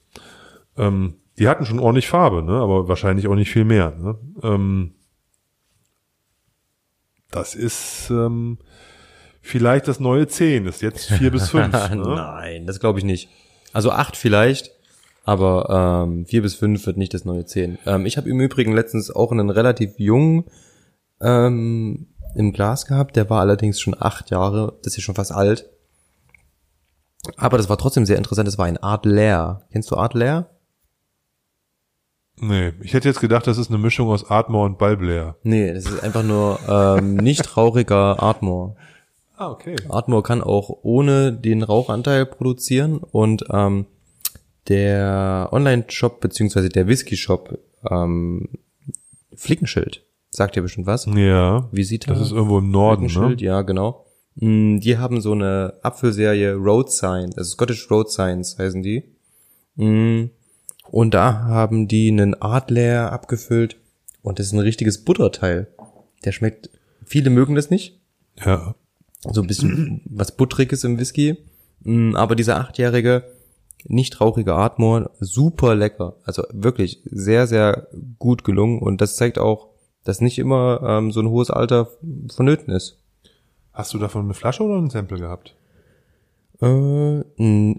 [0.76, 2.53] Ähm, die hatten schon ordentlich Farbe, ne?
[2.53, 3.94] aber wahrscheinlich auch nicht viel mehr.
[3.96, 4.18] Ne?
[4.42, 4.94] Ähm,
[7.30, 8.58] das ist ähm,
[9.40, 11.74] vielleicht das neue 10, ist jetzt vier bis fünf.
[11.90, 12.14] Ne?
[12.14, 13.28] Nein, das glaube ich nicht.
[13.72, 14.72] Also acht vielleicht,
[15.24, 17.78] aber ähm, vier bis fünf wird nicht das neue zehn.
[17.86, 20.44] Ähm, ich habe im Übrigen letztens auch einen relativ jungen
[21.20, 25.68] ähm, im Glas gehabt, der war allerdings schon acht Jahre, das ist schon fast alt.
[27.36, 29.62] Aber das war trotzdem sehr interessant, das war ein Art Lair.
[29.70, 30.48] Kennst du Art Lair?
[32.41, 35.36] Nee, ich hätte jetzt gedacht, das ist eine Mischung aus Atmor und Ballblair.
[35.43, 38.76] Nee, das ist einfach nur ähm, nicht rauchiger Artmore.
[39.36, 39.76] Ah, okay.
[39.89, 43.86] Artmore kann auch ohne den Rauchanteil produzieren und ähm,
[44.68, 47.59] der Online-Shop beziehungsweise der Whisky-Shop
[47.91, 48.49] ähm,
[49.34, 51.07] Flickenschild sagt dir bestimmt was.
[51.07, 52.12] Ja, Visita.
[52.12, 53.09] das ist irgendwo im Norden, ne?
[53.09, 54.05] Flickenschild, ja genau.
[54.34, 59.05] Mm, Die haben so eine Apfelserie Road Signs, also Scottish Road Signs heißen die.
[60.91, 63.76] Und da haben die einen Adler abgefüllt
[64.22, 65.68] und das ist ein richtiges Butterteil.
[66.24, 66.70] Der schmeckt,
[67.05, 67.99] viele mögen das nicht,
[68.45, 68.74] Ja,
[69.20, 71.36] so ein bisschen was Buttriges im Whisky.
[71.80, 73.24] Mm, Aber dieser achtjährige,
[73.84, 76.16] nicht rauchige Atmor, super lecker.
[76.24, 78.80] Also wirklich sehr, sehr gut gelungen.
[78.80, 79.68] Und das zeigt auch,
[80.05, 81.89] dass nicht immer ähm, so ein hohes Alter
[82.34, 82.99] vonnöten ist.
[83.72, 85.55] Hast du davon eine Flasche oder ein Sample gehabt?
[86.61, 87.20] Äh,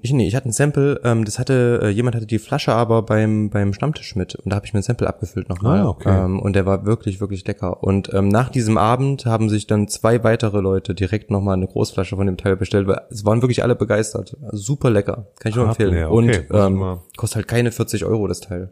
[0.01, 3.01] ich, nee, ich hatte ein Sample, ähm, das hatte, äh, jemand hatte die Flasche aber
[3.01, 5.81] beim, beim Stammtisch mit und da habe ich mir ein Sample abgefüllt nochmal.
[5.81, 6.25] Ah, okay.
[6.25, 7.83] ähm, und der war wirklich, wirklich lecker.
[7.83, 12.15] Und ähm, nach diesem Abend haben sich dann zwei weitere Leute direkt nochmal eine Großflasche
[12.15, 14.37] von dem Teil bestellt, weil es waren wirklich alle begeistert.
[14.43, 15.27] Also super lecker.
[15.39, 15.93] Kann ich nur Ah, empfehlen.
[15.93, 16.45] leer, okay.
[16.49, 18.71] Und ähm, kostet halt keine 40 Euro das Teil.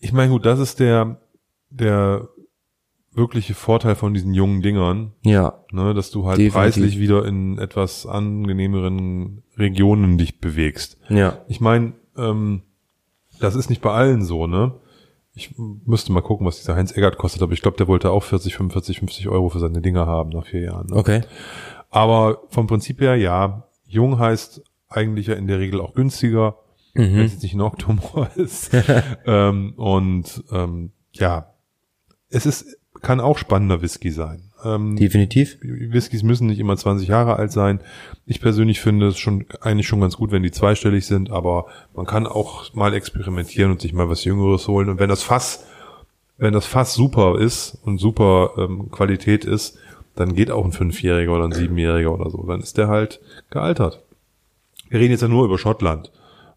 [0.00, 1.16] Ich meine, gut, das ist der,
[1.70, 2.28] der
[3.14, 6.54] wirkliche Vorteil von diesen jungen Dingern, Ja, ne, dass du halt Definitiv.
[6.54, 10.98] preislich wieder in etwas angenehmeren Regionen dich bewegst.
[11.08, 11.38] ja.
[11.48, 12.62] Ich meine, ähm,
[13.40, 14.74] das ist nicht bei allen so, ne?
[15.36, 18.22] Ich müsste mal gucken, was dieser Heinz Eggert kostet, aber ich glaube, der wollte auch
[18.22, 20.86] 40, 45, 50 Euro für seine Dinger haben nach vier Jahren.
[20.88, 20.96] Ne?
[20.96, 21.22] Okay.
[21.90, 26.58] Aber vom Prinzip her, ja, jung heißt eigentlich ja in der Regel auch günstiger,
[26.96, 27.16] Mhm.
[27.16, 28.70] wenn es nicht ein Octomore ist.
[29.26, 31.52] ähm, und ähm, ja,
[32.28, 34.42] es ist, kann auch spannender Whisky sein.
[34.64, 35.58] Ähm, Definitiv.
[35.60, 37.80] Whiskys müssen nicht immer 20 Jahre alt sein.
[38.26, 42.06] Ich persönlich finde es schon eigentlich schon ganz gut, wenn die zweistellig sind, aber man
[42.06, 44.88] kann auch mal experimentieren und sich mal was Jüngeres holen.
[44.88, 45.66] Und wenn das Fass,
[46.38, 49.78] wenn das Fass super ist und super ähm, Qualität ist,
[50.16, 52.42] dann geht auch ein Fünfjähriger oder ein Siebenjähriger oder so.
[52.46, 53.20] Dann ist der halt
[53.50, 54.00] gealtert.
[54.88, 56.10] Wir reden jetzt ja nur über Schottland.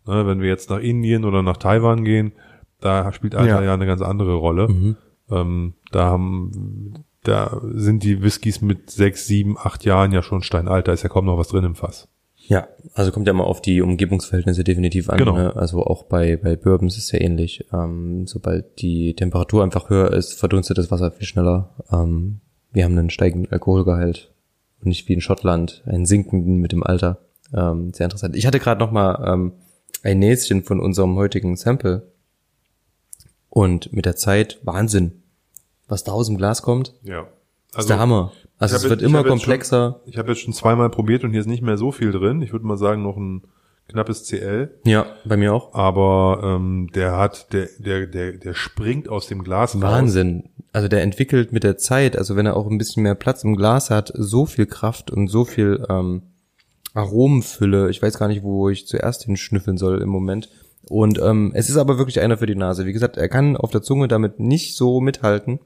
[0.05, 2.31] Ne, wenn wir jetzt nach Indien oder nach Taiwan gehen,
[2.79, 3.63] da spielt Alter Ja.
[3.63, 4.95] ja, eine ganz andere Rolle.
[5.29, 10.87] Ähm, da haben, da sind die Whiskys mit sechs, sieben, acht Jahren ja schon steinalt.
[10.87, 12.07] Da ist ja kaum noch was drin im Fass.
[12.47, 15.17] Ja, also kommt ja mal auf die Umgebungsverhältnisse definitiv an.
[15.17, 15.35] Genau.
[15.35, 15.55] Ne?
[15.55, 17.65] Also auch bei, bei Bourbons ist es ja ähnlich.
[17.73, 21.75] Ähm, sobald die Temperatur einfach höher ist, verdunstet das Wasser viel schneller.
[21.91, 22.39] Ähm,
[22.71, 24.31] wir haben einen steigenden Alkoholgehalt
[24.79, 27.19] und nicht wie in Schottland einen sinkenden mit dem Alter.
[27.53, 28.35] Ähm, sehr interessant.
[28.37, 29.51] Ich hatte gerade noch mal ähm,
[30.03, 32.03] ein Näschen von unserem heutigen Sample
[33.49, 35.23] und mit der Zeit Wahnsinn,
[35.87, 36.93] was da aus dem Glas kommt.
[37.03, 37.27] Ja.
[37.73, 38.31] Das ist der Hammer.
[38.59, 39.99] Also es wird jetzt- immer komplexer.
[40.05, 42.41] Ich habe jetzt schon zweimal probiert und hier ist nicht mehr so viel drin.
[42.41, 43.43] Ich würde mal sagen, noch ein
[43.89, 44.71] knappes CL.
[44.85, 45.73] Ja, bei mir auch.
[45.75, 49.81] Aber ähm, der hat, der, der, der, der springt aus dem Glas raus.
[49.81, 50.49] Wahnsinn.
[50.73, 53.55] Also der entwickelt mit der Zeit, also wenn er auch ein bisschen mehr Platz im
[53.55, 56.23] Glas hat, so viel Kraft und so viel ähm,
[56.93, 57.89] Aromenfülle.
[57.89, 60.49] Ich weiß gar nicht, wo ich zuerst hinschnüffeln soll im Moment.
[60.89, 62.85] Und ähm, es ist aber wirklich einer für die Nase.
[62.85, 65.59] Wie gesagt, er kann auf der Zunge damit nicht so mithalten.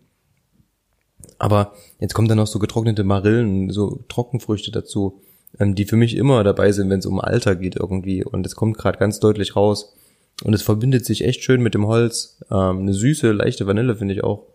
[1.37, 5.21] Aber jetzt kommt dann noch so getrocknete Marillen, so Trockenfrüchte dazu,
[5.59, 8.23] ähm, die für mich immer dabei sind, wenn es um Alter geht irgendwie.
[8.23, 9.93] Und es kommt gerade ganz deutlich raus.
[10.43, 12.39] Und es verbindet sich echt schön mit dem Holz.
[12.49, 14.47] Ähm, eine süße, leichte Vanille finde ich auch.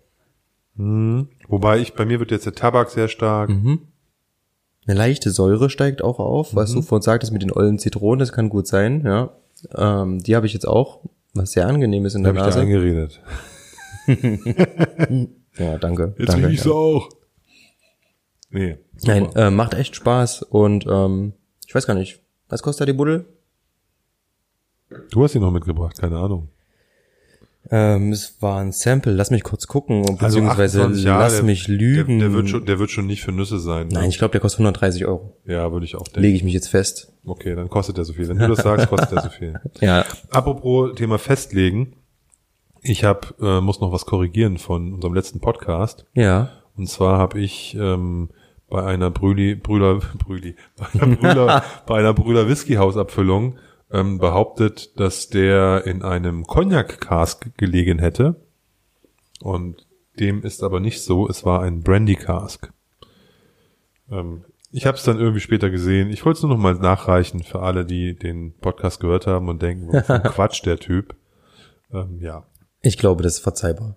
[0.75, 1.29] Mhm.
[1.49, 3.51] Wobei ich, bei mir wird jetzt der Tabak sehr stark.
[3.51, 3.83] Mhm.
[4.87, 8.33] Eine leichte Säure steigt auch auf, was du vorhin sagtest mit den ollen Zitronen, das
[8.33, 9.33] kann gut sein, ja.
[9.75, 11.01] Ähm, die habe ich jetzt auch,
[11.35, 12.77] was sehr angenehm ist in Da der habe ich dir Nase.
[12.77, 13.21] eingeredet.
[15.59, 16.15] Ja, danke.
[16.19, 16.71] Jetzt danke, riechst ja.
[16.71, 17.09] du auch.
[18.51, 18.77] Nee.
[18.97, 19.13] super.
[19.15, 21.33] Nein, äh, macht echt Spaß und ähm,
[21.67, 23.25] ich weiß gar nicht, was kostet da die Buddel?
[25.11, 26.49] Du hast ihn noch mitgebracht, keine Ahnung.
[27.71, 31.69] Ähm, es war ein Sample, lass mich kurz gucken, Also beziehungsweise 28 Jahre, lass mich
[31.69, 32.19] lügen.
[32.21, 33.89] Der, der, wird schon, der wird schon nicht für Nüsse sein.
[33.89, 33.95] ne?
[33.95, 35.37] Nein, ich glaube, der kostet 130 Euro.
[35.47, 36.21] Ja, würde ich auch denken.
[36.23, 37.13] Lege ich mich jetzt fest.
[37.25, 38.29] Okay, dann kostet der so viel.
[38.29, 39.61] Wenn du das sagst, kostet der so viel.
[39.81, 41.95] Ja, Apropos Thema festlegen.
[42.83, 46.07] Ich hab, äh, muss noch was korrigieren von unserem letzten Podcast.
[46.15, 46.51] ja.
[46.77, 48.29] Und zwar habe ich ähm,
[48.69, 53.57] bei einer Brüli, Brüder, Brüli, bei einer Brüder, bei einer Brüder Whisky Hausabfüllung
[53.97, 58.37] ähm, behauptet, dass der in einem Cognac Cask gelegen hätte.
[59.41, 59.87] Und
[60.19, 61.29] dem ist aber nicht so.
[61.29, 62.71] Es war ein Brandy Cask.
[64.11, 66.11] Ähm, ich habe es dann irgendwie später gesehen.
[66.11, 69.63] Ich wollte es nur noch mal nachreichen für alle, die den Podcast gehört haben und
[69.63, 69.91] denken,
[70.25, 71.15] Quatsch der Typ.
[71.93, 72.45] Ähm, ja,
[72.83, 73.97] Ich glaube, das ist verzeihbar.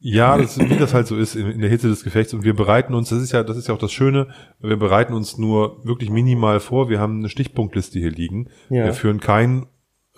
[0.00, 2.34] Ja, das, wie das halt so ist in, in der Hitze des Gefechts.
[2.34, 4.28] Und wir bereiten uns, das ist ja, das ist ja auch das Schöne,
[4.60, 6.88] wir bereiten uns nur wirklich minimal vor.
[6.88, 8.48] Wir haben eine Stichpunktliste hier liegen.
[8.68, 8.84] Ja.
[8.84, 9.66] Wir führen kein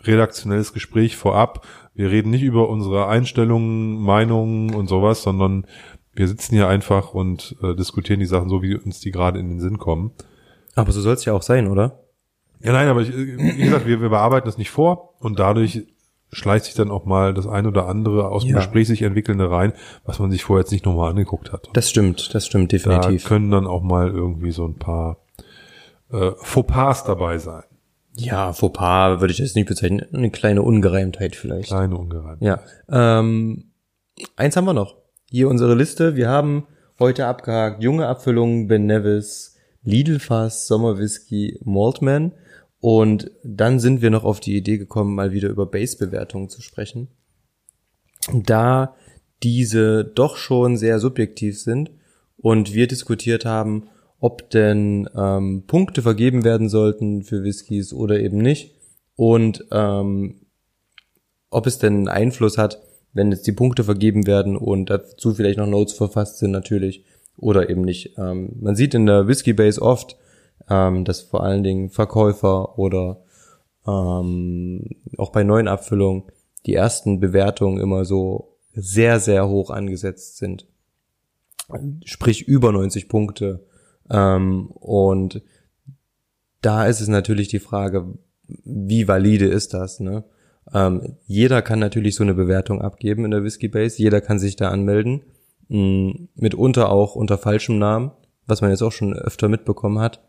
[0.02, 1.66] redaktionelles Gespräch vorab.
[1.94, 5.66] Wir reden nicht über unsere Einstellungen, Meinungen und sowas, sondern
[6.12, 9.48] wir sitzen hier einfach und äh, diskutieren die Sachen so, wie uns die gerade in
[9.48, 10.12] den Sinn kommen.
[10.74, 12.00] Aber so soll es ja auch sein, oder?
[12.60, 15.86] Ja, nein, aber ich, wie gesagt, wir, wir bearbeiten das nicht vor und dadurch
[16.32, 18.56] schleicht sich dann auch mal das ein oder andere aus dem Ja.
[18.56, 19.72] Gespräch sich entwickelnde rein,
[20.04, 21.68] was man sich vorher jetzt nicht nochmal angeguckt hat.
[21.72, 23.24] Das stimmt, das stimmt da definitiv.
[23.24, 25.18] können dann auch mal irgendwie so ein paar
[26.12, 27.64] äh, Fauxpas dabei sein.
[28.14, 30.06] Ja, Fauxpas würde ich jetzt nicht bezeichnen.
[30.12, 31.68] Eine kleine Ungereimtheit vielleicht.
[31.68, 32.62] Kleine Ungereimtheit.
[32.88, 33.18] Ja.
[33.18, 33.72] Ähm,
[34.36, 34.96] eins haben wir noch.
[35.30, 36.16] Hier unsere Liste.
[36.16, 36.66] Wir haben
[36.98, 42.32] heute abgehakt junge Abfüllungen, Ben Nevis, Lidl-Fass, Sommerwhisky, Maltman.
[42.80, 47.08] Und dann sind wir noch auf die Idee gekommen, mal wieder über Base-Bewertungen zu sprechen.
[48.32, 48.94] Da
[49.42, 51.90] diese doch schon sehr subjektiv sind
[52.36, 58.38] und wir diskutiert haben, ob denn ähm, Punkte vergeben werden sollten für Whiskys oder eben
[58.38, 58.74] nicht
[59.14, 60.46] und ähm,
[61.50, 62.80] ob es denn einen Einfluss hat,
[63.12, 67.04] wenn jetzt die Punkte vergeben werden und dazu vielleicht noch Notes verfasst sind natürlich
[67.36, 68.14] oder eben nicht.
[68.18, 70.16] Ähm, man sieht in der Whisky Base oft,
[70.68, 73.22] ähm, dass vor allen Dingen Verkäufer oder
[73.86, 74.82] ähm,
[75.16, 76.24] auch bei neuen Abfüllungen
[76.66, 80.66] die ersten Bewertungen immer so sehr, sehr hoch angesetzt sind.
[82.04, 83.64] Sprich über 90 Punkte.
[84.10, 85.42] Ähm, und
[86.60, 88.06] da ist es natürlich die Frage,
[88.64, 90.24] wie valide ist das, ne?
[90.72, 94.56] Ähm, jeder kann natürlich so eine Bewertung abgeben in der Whisky Base, jeder kann sich
[94.56, 95.22] da anmelden,
[95.68, 98.10] mh, mitunter auch unter falschem Namen,
[98.46, 100.22] was man jetzt auch schon öfter mitbekommen hat,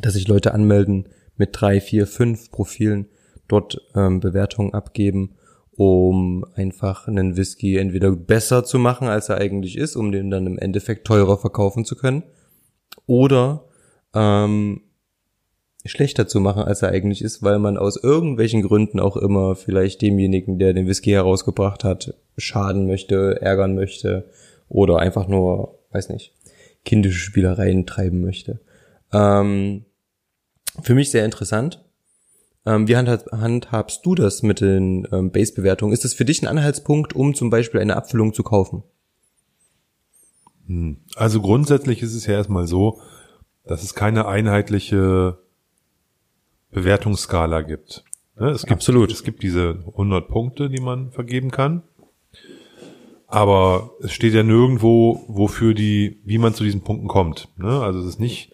[0.00, 3.06] dass sich Leute anmelden mit drei, vier, fünf Profilen,
[3.48, 5.34] dort ähm, Bewertungen abgeben,
[5.72, 10.46] um einfach einen Whisky entweder besser zu machen, als er eigentlich ist, um den dann
[10.46, 12.22] im Endeffekt teurer verkaufen zu können,
[13.06, 13.64] oder
[14.14, 14.82] ähm,
[15.84, 20.02] schlechter zu machen, als er eigentlich ist, weil man aus irgendwelchen Gründen auch immer vielleicht
[20.02, 24.30] demjenigen, der den Whisky herausgebracht hat, schaden möchte, ärgern möchte
[24.68, 26.32] oder einfach nur, weiß nicht,
[26.84, 28.60] kindische Spielereien treiben möchte.
[29.12, 29.84] Ähm,
[30.82, 31.84] für mich sehr interessant.
[32.64, 35.92] Ähm, wie handhab, handhabst du das mit den ähm, Base-Bewertungen?
[35.92, 38.84] Ist das für dich ein Anhaltspunkt, um zum Beispiel eine Abfüllung zu kaufen?
[41.16, 43.00] Also grundsätzlich ist es ja erstmal so,
[43.64, 45.38] dass es keine einheitliche
[46.70, 48.04] Bewertungsskala gibt.
[48.38, 49.12] Ne, Es gibt, Absolut.
[49.12, 51.82] Es gibt diese 100 Punkte, die man vergeben kann.
[53.26, 57.48] Aber es steht ja nirgendwo, wofür die, wie man zu diesen Punkten kommt.
[57.56, 57.80] Ne?
[57.80, 58.52] Also es ist nicht,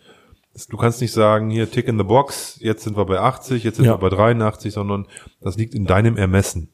[0.67, 3.77] du kannst nicht sagen, hier Tick in the Box, jetzt sind wir bei 80, jetzt
[3.77, 3.93] sind Ja.
[3.95, 5.07] wir bei 83, sondern
[5.41, 6.71] das liegt in deinem Ermessen.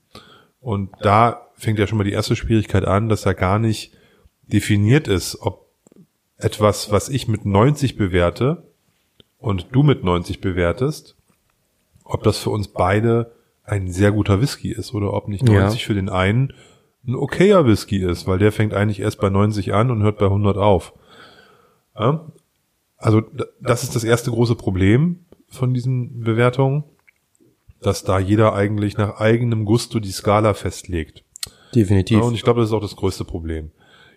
[0.61, 3.93] Und da fängt ja schon mal die erste Schwierigkeit an, dass ja gar nicht
[4.47, 5.69] definiert ist, ob
[6.37, 8.65] etwas, was ich mit 90 bewerte
[9.39, 11.17] und du mit 90 bewertest,
[12.05, 13.33] ob das für uns beide
[13.63, 15.61] ein sehr guter Whisky ist oder ob nicht Ja.
[15.63, 16.53] 90 für den einen
[17.07, 20.27] ein okayer Whisky ist, weil der fängt eigentlich erst bei 90 an und hört bei
[20.27, 20.95] 100 auf.
[21.99, 22.27] Ja?
[23.05, 23.23] Also
[23.61, 26.85] das ist das erste große Problem von diesen Bewertungen,
[27.81, 31.23] dass da jeder eigentlich nach eigenem Gusto die Skala festlegt.
[31.75, 32.19] Definitiv.
[32.19, 33.71] Ja, und ich glaube, das ist auch das größte Problem.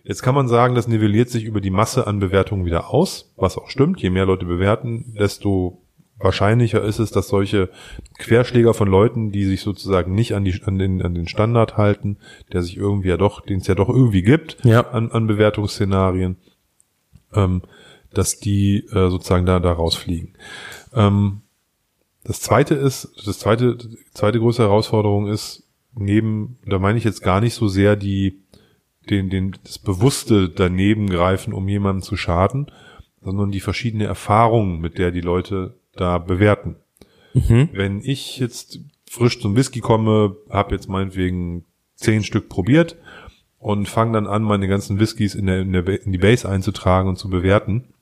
[0.03, 3.57] Jetzt kann man sagen, das nivelliert sich über die Masse an Bewertungen wieder aus, was
[3.57, 4.01] auch stimmt.
[4.01, 5.81] Je mehr Leute bewerten, desto
[6.17, 7.69] wahrscheinlicher ist es, dass solche
[8.17, 12.17] Querschläger von Leuten, die sich sozusagen nicht an, die, an, den, an den Standard halten,
[12.53, 14.81] der sich irgendwie ja doch, den es ja doch irgendwie gibt, Ja.
[14.91, 16.37] an, an Bewertungsszenarien,
[17.33, 17.63] ähm,
[18.17, 20.33] dass die äh, sozusagen da, da rausfliegen.
[20.93, 21.41] Ähm,
[22.23, 23.77] das zweite ist, das zweite,
[24.13, 25.63] zweite große Herausforderung ist,
[25.95, 28.41] neben, da meine ich jetzt gar nicht so sehr die,
[29.09, 32.71] den, den, das bewusste daneben greifen, um jemandem zu schaden,
[33.21, 36.75] sondern die verschiedene Erfahrungen, mit der die Leute da bewerten.
[37.71, 41.65] Wenn ich jetzt frisch zum Whisky komme, habe jetzt meinetwegen
[41.95, 42.97] zehn Stück probiert
[43.59, 47.09] und fange dann an, meine ganzen Whiskys in, der, in, der, in die Base einzutragen
[47.09, 47.93] und zu bewerten.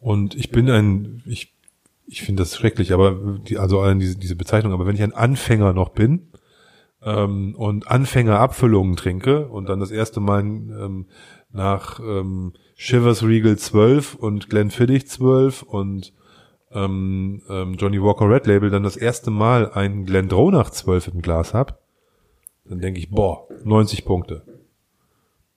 [0.00, 1.54] Und ich bin ein, ich,
[2.06, 5.72] ich finde das schrecklich, aber die, also diese, diese Bezeichnung, aber wenn ich ein Anfänger
[5.72, 6.28] noch bin
[7.02, 11.06] ähm, und Anfängerabfüllungen trinke und dann das erste Mal ähm,
[11.50, 16.12] nach ähm, Shivers Regal 12 und Glenfiddich 12 und
[16.70, 21.54] ähm, ähm, Johnny Walker Red Label dann das erste Mal einen Glendronach 12 im Glas
[21.54, 21.80] hab,
[22.66, 24.42] dann denke ich, boah, 90 Punkte.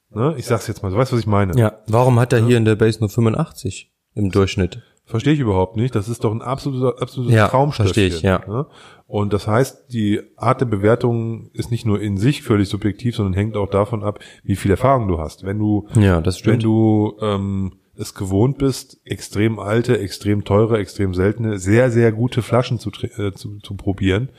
[0.10, 0.36] Ne?
[0.38, 1.58] Ich sag's jetzt mal, du weißt, was ich meine.
[1.58, 1.80] ja.
[1.88, 4.82] Warum hat er hier in der Base nur 85 im Durchschnitt?
[5.06, 5.94] Verstehe ich überhaupt nicht.
[5.96, 7.94] Das ist doch ein absoluter, absolutes Ja, Traumstöffchen.
[7.94, 8.40] verstehe ich, ja.
[8.48, 8.66] Ne?
[9.08, 13.34] Und das heißt, die Art der Bewertung ist nicht nur in sich völlig subjektiv, sondern
[13.34, 15.44] hängt auch davon ab, wie viel Erfahrung du hast.
[15.44, 16.64] Wenn du, Ja, das wenn stimmt.
[16.64, 22.80] du ähm, es gewohnt bist, extrem alte, extrem teure, extrem seltene, sehr, sehr gute Flaschen
[22.80, 24.30] zu, äh, zu, zu probieren,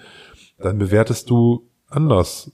[0.59, 2.51] dann bewertest du anders.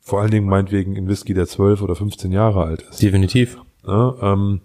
[0.00, 3.00] Vor allen Dingen meinetwegen in Whisky, der 12 oder 15 Jahre alt ist.
[3.02, 3.58] Definitiv.
[3.86, 4.14] Ne?
[4.20, 4.60] Ähm,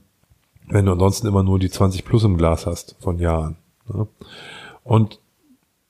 [0.71, 3.57] wenn du ansonsten immer nur die 20 plus im Glas hast von Jahren.
[3.93, 4.07] Ne?
[4.83, 5.19] Und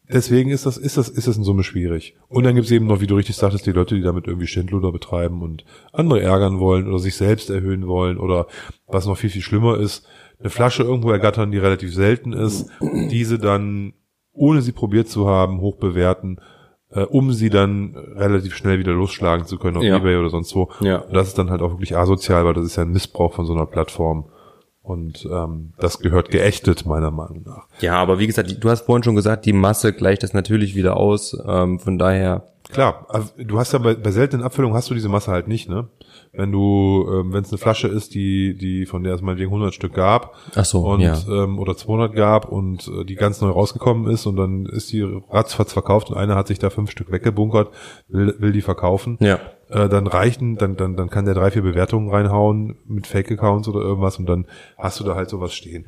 [0.10, 2.16] deswegen ist das, ist das, ist das in Summe schwierig.
[2.28, 4.48] Und dann gibt es eben noch, wie du richtig sagtest, die Leute, die damit irgendwie
[4.48, 5.64] Schindluder betreiben und
[5.94, 8.48] andere ärgern wollen oder sich selbst erhöhen wollen oder
[8.88, 10.06] was noch viel, viel schlimmer ist,
[10.40, 13.94] eine Flasche irgendwo ergattern, die relativ selten ist, diese dann,
[14.34, 16.38] ohne sie probiert zu haben, hoch bewerten,
[16.90, 19.98] äh, um sie dann relativ schnell wieder losschlagen zu können auf Ja.
[19.98, 20.72] Ebay oder sonst wo.
[20.82, 20.98] Ja.
[21.02, 23.46] Und das ist dann halt auch wirklich asozial, weil das ist ja ein Missbrauch von
[23.46, 24.26] so einer Plattform.
[24.84, 27.68] Und ähm, das gehört geächtet, meiner Meinung nach.
[27.82, 30.98] Ja, aber wie gesagt, du hast vorhin schon gesagt, die Masse gleicht das natürlich wieder
[30.98, 31.38] aus.
[31.46, 35.10] Ähm, von daher, Klar, also du hast ja bei, bei seltenen Abfüllungen hast du diese
[35.10, 35.88] Masse halt nicht, ne?
[36.34, 39.74] Wenn du, ähm, wenn es eine Flasche ist, die, die von der es meinetwegen 100
[39.74, 41.18] Stück gab Ach so, und ja.
[41.28, 45.02] ähm, oder 200 gab und äh, die ganz neu rausgekommen ist und dann ist die
[45.02, 47.72] ratzfatz verkauft und einer hat sich da fünf Stück weggebunkert,
[48.08, 49.18] will, will die verkaufen.
[49.20, 49.40] ja,
[49.72, 53.80] äh, dann reichen, dann, dann, dann kann der drei, vier Bewertungen reinhauen mit Fake-Accounts oder
[53.80, 54.46] irgendwas und dann
[54.78, 55.86] hast du da halt sowas stehen.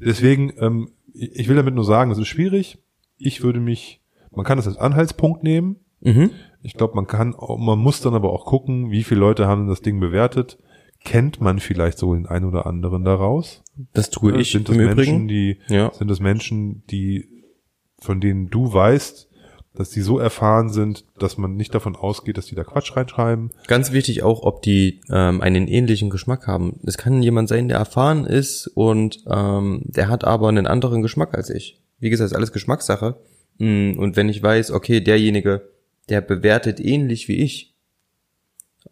[0.00, 2.78] Deswegen, ähm, ich ich will damit nur sagen, es ist schwierig.
[3.16, 5.76] Ich würde mich, man kann das als Anhaltspunkt nehmen.
[6.00, 6.30] mhm.
[6.64, 9.82] Ich glaube, man kann, man muss dann aber auch gucken, wie viele Leute haben das
[9.82, 10.58] Ding bewertet.
[11.04, 13.62] Kennt man vielleicht so den einen oder anderen daraus?
[13.92, 15.28] das tue ich sind das Menschen, Übrigen.
[15.28, 15.92] die, Ja.
[15.92, 17.28] sind das Menschen, die,
[17.98, 19.28] von denen du weißt,
[19.74, 23.50] dass die so erfahren sind, dass man nicht davon ausgeht, dass die da Quatsch reinschreiben?
[23.66, 26.78] Ganz wichtig auch, ob die ähm, einen ähnlichen Geschmack haben.
[26.86, 31.34] Es kann jemand sein, der erfahren ist und ähm, der hat aber einen anderen Geschmack
[31.34, 31.80] als ich.
[31.98, 33.16] Wie gesagt, ist alles Geschmackssache.
[33.58, 35.68] Mm, Und wenn ich weiß, okay, derjenige,
[36.08, 37.74] der bewertet ähnlich wie ich,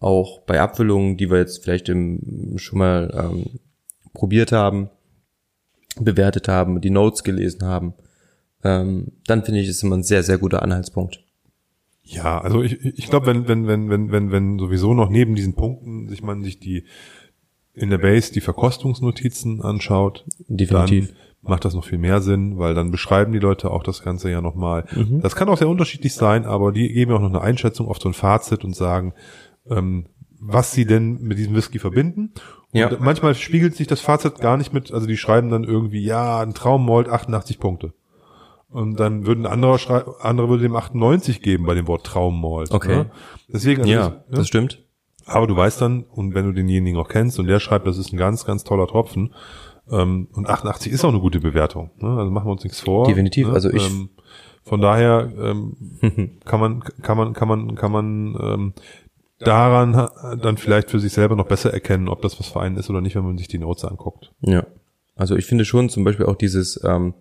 [0.00, 3.60] auch bei Abfüllungen, die wir jetzt vielleicht im, schon mal ähm,
[4.14, 4.88] probiert haben,
[5.96, 7.94] bewertet haben, die Notes gelesen haben,
[8.64, 11.22] ähm, dann finde ich, ist immer ein sehr, sehr guter Anhaltspunkt.
[12.04, 15.54] Ja, also ich, ich glaube, wenn, wenn, wenn, wenn, wenn, wenn sowieso noch neben diesen
[15.54, 16.84] Punkten sich man sich die
[17.74, 21.08] in der Base die Verkostungsnotizen anschaut, Definitiv.
[21.08, 24.30] dann macht das noch viel mehr Sinn, weil dann beschreiben die Leute auch das Ganze
[24.30, 24.84] ja nochmal.
[25.22, 28.08] Das kann auch sehr unterschiedlich sein, aber die geben auch noch eine Einschätzung auf so
[28.08, 29.12] ein Fazit und sagen,
[29.68, 30.06] ähm,
[30.40, 32.32] was sie denn mit diesem Whisky verbinden.
[32.72, 32.90] Und Ja.
[33.00, 36.54] manchmal spiegelt sich das Fazit gar nicht mit, also die schreiben dann irgendwie, ja, ein
[36.54, 37.92] Traummalt 88 Punkte.
[38.68, 42.70] Und dann würden andere schrei andere würde dem 98 geben bei dem Wort Traummalt.
[42.70, 42.96] Okay.
[42.96, 43.10] Ne?
[43.52, 44.36] Deswegen, also Ja, das- ne?
[44.36, 44.82] das stimmt.
[45.26, 48.12] aber du weißt dann, und wenn du denjenigen auch kennst und der schreibt, das ist
[48.12, 49.34] ein ganz, ganz toller Tropfen,
[49.86, 51.90] und 88 ist auch eine gute Bewertung.
[51.98, 52.08] Ne?
[52.08, 53.06] Also machen wir uns nichts vor.
[53.06, 53.52] Definitiv, Ne?
[53.54, 54.10] also ich- Ähm,
[54.64, 58.72] von daher ähm, kann man, kann man, kann man, kann man ähm,
[59.40, 62.76] daran ha- dann vielleicht für sich selber noch besser erkennen, ob das was für einen
[62.76, 64.30] ist oder nicht, wenn man sich die Notes anguckt.
[64.40, 64.64] Ja.
[65.16, 67.14] Also ich finde schon zum Beispiel auch dieses ähm,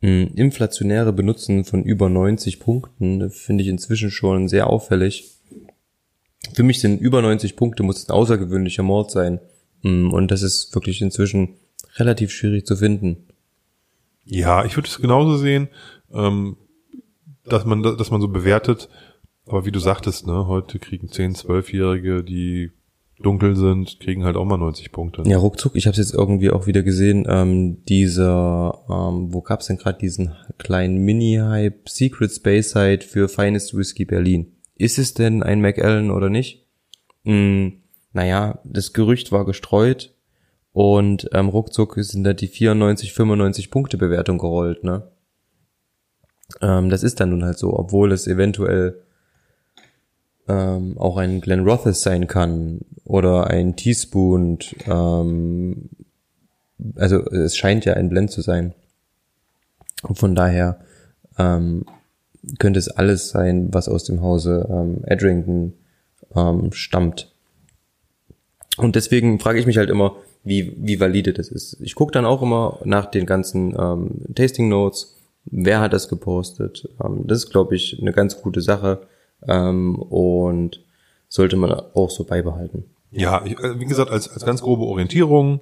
[0.00, 5.28] mh, inflationäre Benutzen von über 90 Punkten, das finde ich inzwischen schon sehr auffällig.
[6.54, 9.40] Für mich sind über 90 Punkte, muss ein außergewöhnlicher Mord sein.
[9.82, 11.56] Mh, Und das ist wirklich inzwischen
[11.96, 13.28] relativ schwierig zu finden.
[14.24, 15.68] Ja, ich würde es genauso sehen,
[16.12, 16.56] ähm,
[17.44, 18.88] dass man, dass man so bewertet.
[19.46, 22.70] Aber wie du sagtest, ne, heute kriegen 10, 12-Jährige, die
[23.18, 25.22] dunkel sind, kriegen halt auch mal 90 Punkte.
[25.26, 29.66] Ja, ruckzuck, ich habe es jetzt irgendwie auch wieder gesehen, ähm, dieser, ähm, wo gab's
[29.66, 34.52] denn gerade diesen kleinen Mini-Hype Secret Space Site für Finest Whisky Berlin?
[34.76, 36.66] Ist es denn ein McAllen oder nicht?
[37.24, 37.82] Hm,
[38.12, 40.14] naja, das Gerücht war gestreut
[40.72, 45.08] und ähm, ruckzuck sind da die 94, 95 Punkte Bewertung gerollt, ne?
[46.60, 49.02] Ähm, das ist dann nun halt so, obwohl es eventuell
[50.48, 54.58] ähm, auch ein Glenn Rothes sein kann oder ein Teaspoon.
[54.86, 55.90] Ähm,
[56.96, 58.74] also es scheint ja ein Blend zu sein.
[60.02, 60.80] Und von daher
[61.38, 61.84] ähm,
[62.58, 65.74] könnte es alles sein, was aus dem Hause ähm, Edrington
[66.34, 67.32] ähm, stammt.
[68.76, 71.76] Und deswegen frage ich mich halt immer, wie, wie valide das ist.
[71.80, 76.88] Ich gucke dann auch immer nach den ganzen ähm, Tasting Notes, wer hat das gepostet.
[77.02, 79.02] Ähm, das ist, glaube ich, eine ganz gute Sache
[79.46, 80.80] ähm, und
[81.28, 82.84] sollte man auch so beibehalten.
[83.12, 85.60] Ja, ich, äh, wie gesagt, als, als ganz grobe Orientierung.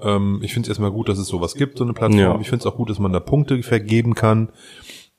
[0.00, 2.20] Ähm, ich finde es erstmal gut, dass es sowas gibt, so eine Plattform.
[2.20, 2.38] Ja.
[2.40, 4.50] Ich finde es auch gut, dass man da Punkte vergeben kann.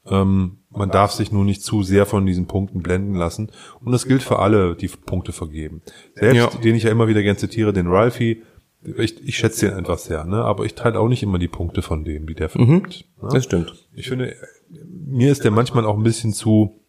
[0.10, 3.52] Ähm, man darf sich nur nicht zu sehr von diesen Punkten blenden lassen.
[3.84, 5.82] Und das gilt für alle, die Punkte vergeben.
[6.16, 6.48] Selbst, Ja.
[6.62, 8.42] den ich ja immer wieder gern zitiere, den Ralphie,
[8.84, 10.44] ich, ich schätze den etwas sehr, ne?
[10.44, 13.06] aber ich teile auch nicht immer die Punkte von dem, die der vergibt.
[13.22, 13.30] Ne?
[13.32, 13.74] Das stimmt.
[13.94, 14.36] Ich finde,
[14.70, 16.82] mir ist der manchmal auch ein bisschen zu,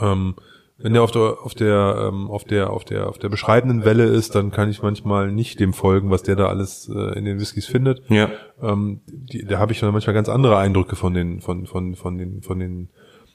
[0.00, 0.36] ähm,
[0.78, 4.04] wenn der auf der auf der ähm, auf der auf der auf der beschreibenden Welle
[4.04, 7.38] ist, dann kann ich manchmal nicht dem folgen, was der da alles äh, in den
[7.38, 8.02] Whiskys findet.
[8.08, 8.30] Ja.
[8.60, 12.18] Ähm, die, da habe ich dann manchmal ganz andere Eindrücke von den von von von
[12.18, 12.88] den von den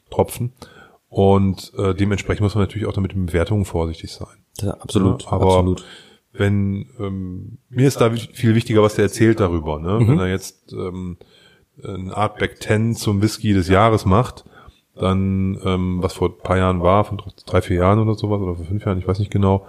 [0.09, 0.53] Tropfen
[1.09, 4.43] und äh, dementsprechend muss man natürlich auch damit mit Bewertungen vorsichtig sein.
[4.59, 5.86] Ja, absolut, Ja, aber absolut.
[6.38, 9.79] Wenn ähm, mir ist da viel wichtiger, was der erzählt darüber.
[9.79, 9.99] Ne?
[9.99, 10.07] Mhm.
[10.07, 11.17] Wenn er jetzt ähm,
[11.83, 14.45] ein Artback 10 zum Whisky des Jahres macht,
[14.95, 18.55] dann ähm, was vor ein paar Jahren war, von drei, vier Jahren oder sowas oder
[18.55, 19.67] vor fünf Jahren, ich weiß nicht genau,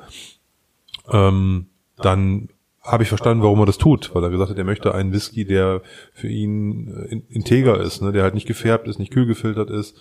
[1.10, 1.66] ähm,
[1.96, 2.48] dann
[2.82, 5.44] habe ich verstanden, warum er das tut, weil er gesagt hat, er möchte einen Whisky,
[5.44, 5.82] der
[6.14, 8.12] für ihn äh, in- integer ist, ne?
[8.12, 9.96] der halt nicht gefärbt ist, nicht kühl gefiltert ist,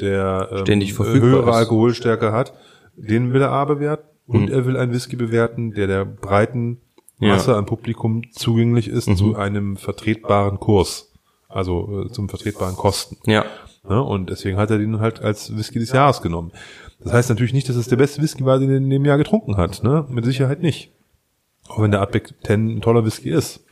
[0.00, 0.64] der ähm,
[1.22, 1.56] höhere ist.
[1.56, 2.54] Alkoholstärke hat.
[2.96, 4.52] Den will er A bewerten und Mhm.
[4.52, 6.78] er will einen Whisky bewerten, der der breiten
[7.18, 7.28] Ja.
[7.34, 9.16] Masse an Publikum zugänglich ist Mhm.
[9.16, 11.12] zu einem vertretbaren Kurs,
[11.48, 13.16] also äh, zum vertretbaren Kosten.
[13.30, 13.44] Ja.
[13.88, 14.02] Ne?
[14.02, 16.52] Und deswegen hat er den halt als Whisky des Jahres genommen.
[17.02, 19.18] Das heißt natürlich nicht, dass es der beste Whisky war, den er in dem Jahr
[19.18, 19.82] getrunken hat.
[19.82, 20.06] Ne?
[20.10, 20.92] Mit Sicherheit nicht.
[21.68, 23.64] Auch wenn der Artback 10 ein toller Whisky ist.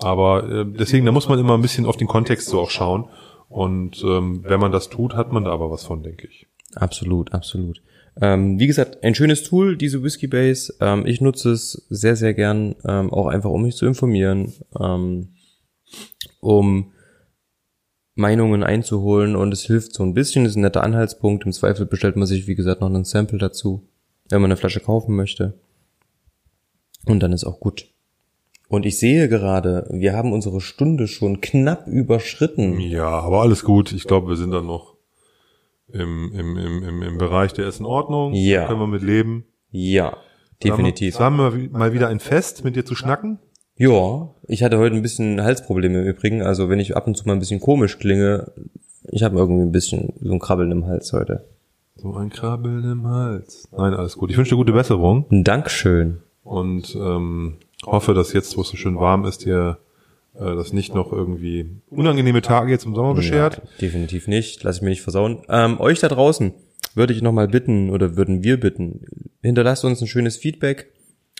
[0.00, 3.08] Aber äh, deswegen, da muss man immer ein bisschen auf den Kontext so auch schauen.
[3.48, 6.46] Und ähm, wenn man das tut, hat man da aber was von, denke ich.
[6.78, 7.82] Absolut, absolut.
[8.20, 10.74] Ähm, wie gesagt, ein schönes Tool, diese Whiskey Base.
[10.80, 15.28] Ähm, ich nutze es sehr, sehr gern, ähm, auch einfach um mich zu informieren, ähm,
[16.40, 16.92] um
[18.14, 21.46] Meinungen einzuholen und es hilft so ein bisschen, ist ein netter Anhaltspunkt.
[21.46, 23.88] Im Zweifel bestellt man sich, wie gesagt, noch einen Sample dazu,
[24.28, 25.54] wenn man eine Flasche kaufen möchte.
[27.06, 27.86] Und dann ist auch gut.
[28.68, 32.80] Und ich sehe gerade, wir haben unsere Stunde schon knapp überschritten.
[32.80, 33.92] Ja, aber alles gut.
[33.92, 34.97] Ich glaube, wir sind dann noch
[35.92, 38.32] im, im, im, im, im Bereich, der ist in Ordnung.
[38.34, 38.66] Ja.
[38.66, 39.44] Können wir mit leben.
[39.70, 40.16] Ja,
[40.62, 41.14] definitiv.
[41.14, 43.38] Es war mal mal wieder ein Fest, mit dir zu schnacken.
[43.76, 46.42] Ja, ich hatte heute ein bisschen Halsprobleme im Übrigen.
[46.42, 48.50] Also wenn ich ab und zu mal ein bisschen komisch klinge,
[49.10, 51.44] ich habe irgendwie ein bisschen so ein Krabbeln im Hals heute.
[51.94, 53.68] So ein Krabbeln im Hals.
[53.76, 54.30] Nein, alles gut.
[54.30, 56.18] Ich wünsche dir gute Besserung Dankeschön.
[56.42, 59.78] und ähm, hoffe, dass jetzt, wo es so schön warm ist, dir
[60.38, 63.58] äh, das nicht noch irgendwie unangenehme Tage jetzt im Sommer beschert.
[63.58, 64.62] Nein, definitiv nicht.
[64.62, 65.42] Lass ich mir nicht versauen.
[65.48, 66.54] Ähm, euch da draußen
[66.94, 69.04] würde ich nochmal bitten oder würden wir bitten,
[69.42, 70.92] hinterlasst uns ein schönes Feedback.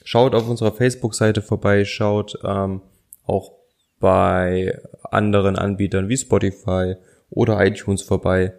[0.04, 2.80] Schaut auf unserer Facebook-Seite vorbei, schaut ähm,
[3.24, 3.52] auch
[4.00, 4.80] bei
[5.10, 6.94] anderen Anbietern wie Spotify
[7.30, 8.54] oder iTunes vorbei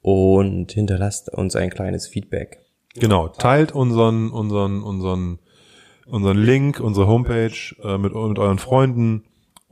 [0.00, 2.60] und hinterlasst uns ein kleines Feedback.
[2.94, 5.38] Genau, teilt unseren, unseren, unseren,
[6.06, 9.24] unseren Link, unsere Homepage äh, mit, mit euren Freunden,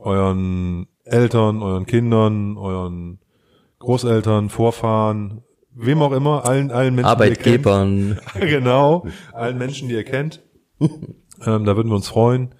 [0.05, 3.19] euren Eltern, euren Kindern, euren
[3.79, 5.43] Großeltern, Vorfahren,
[5.73, 7.67] wem auch immer, allen, allen Menschen, die ihr kennt.
[7.67, 8.19] Arbeitgebern.
[8.39, 10.41] genau, allen Menschen, die ihr kennt.
[10.79, 12.55] ähm, da würden wir uns freuen.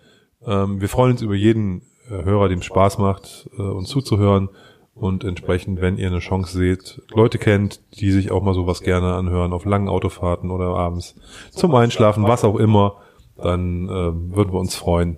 [0.45, 4.49] Ähm, wir freuen uns über jeden äh, Hörer, dem Spaß macht, äh, uns zuzuhören.
[4.93, 9.13] Und entsprechend, wenn ihr eine Chance seht, Leute kennt, die sich auch mal sowas gerne
[9.13, 11.15] anhören, auf langen Autofahrten oder abends
[11.51, 13.01] zum Einschlafen, was auch immer,
[13.35, 15.17] dann ähm, würden wir uns freuen,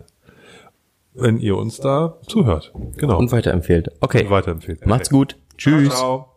[1.17, 2.73] wenn ihr uns da zuhört.
[2.97, 3.17] Genau.
[3.17, 3.89] Und weiterempfehlt.
[4.01, 4.29] Okay.
[4.29, 4.85] weiterempfehlt.
[4.85, 5.37] Macht's gut.
[5.57, 5.95] Tschüss.
[5.95, 6.36] Ciao.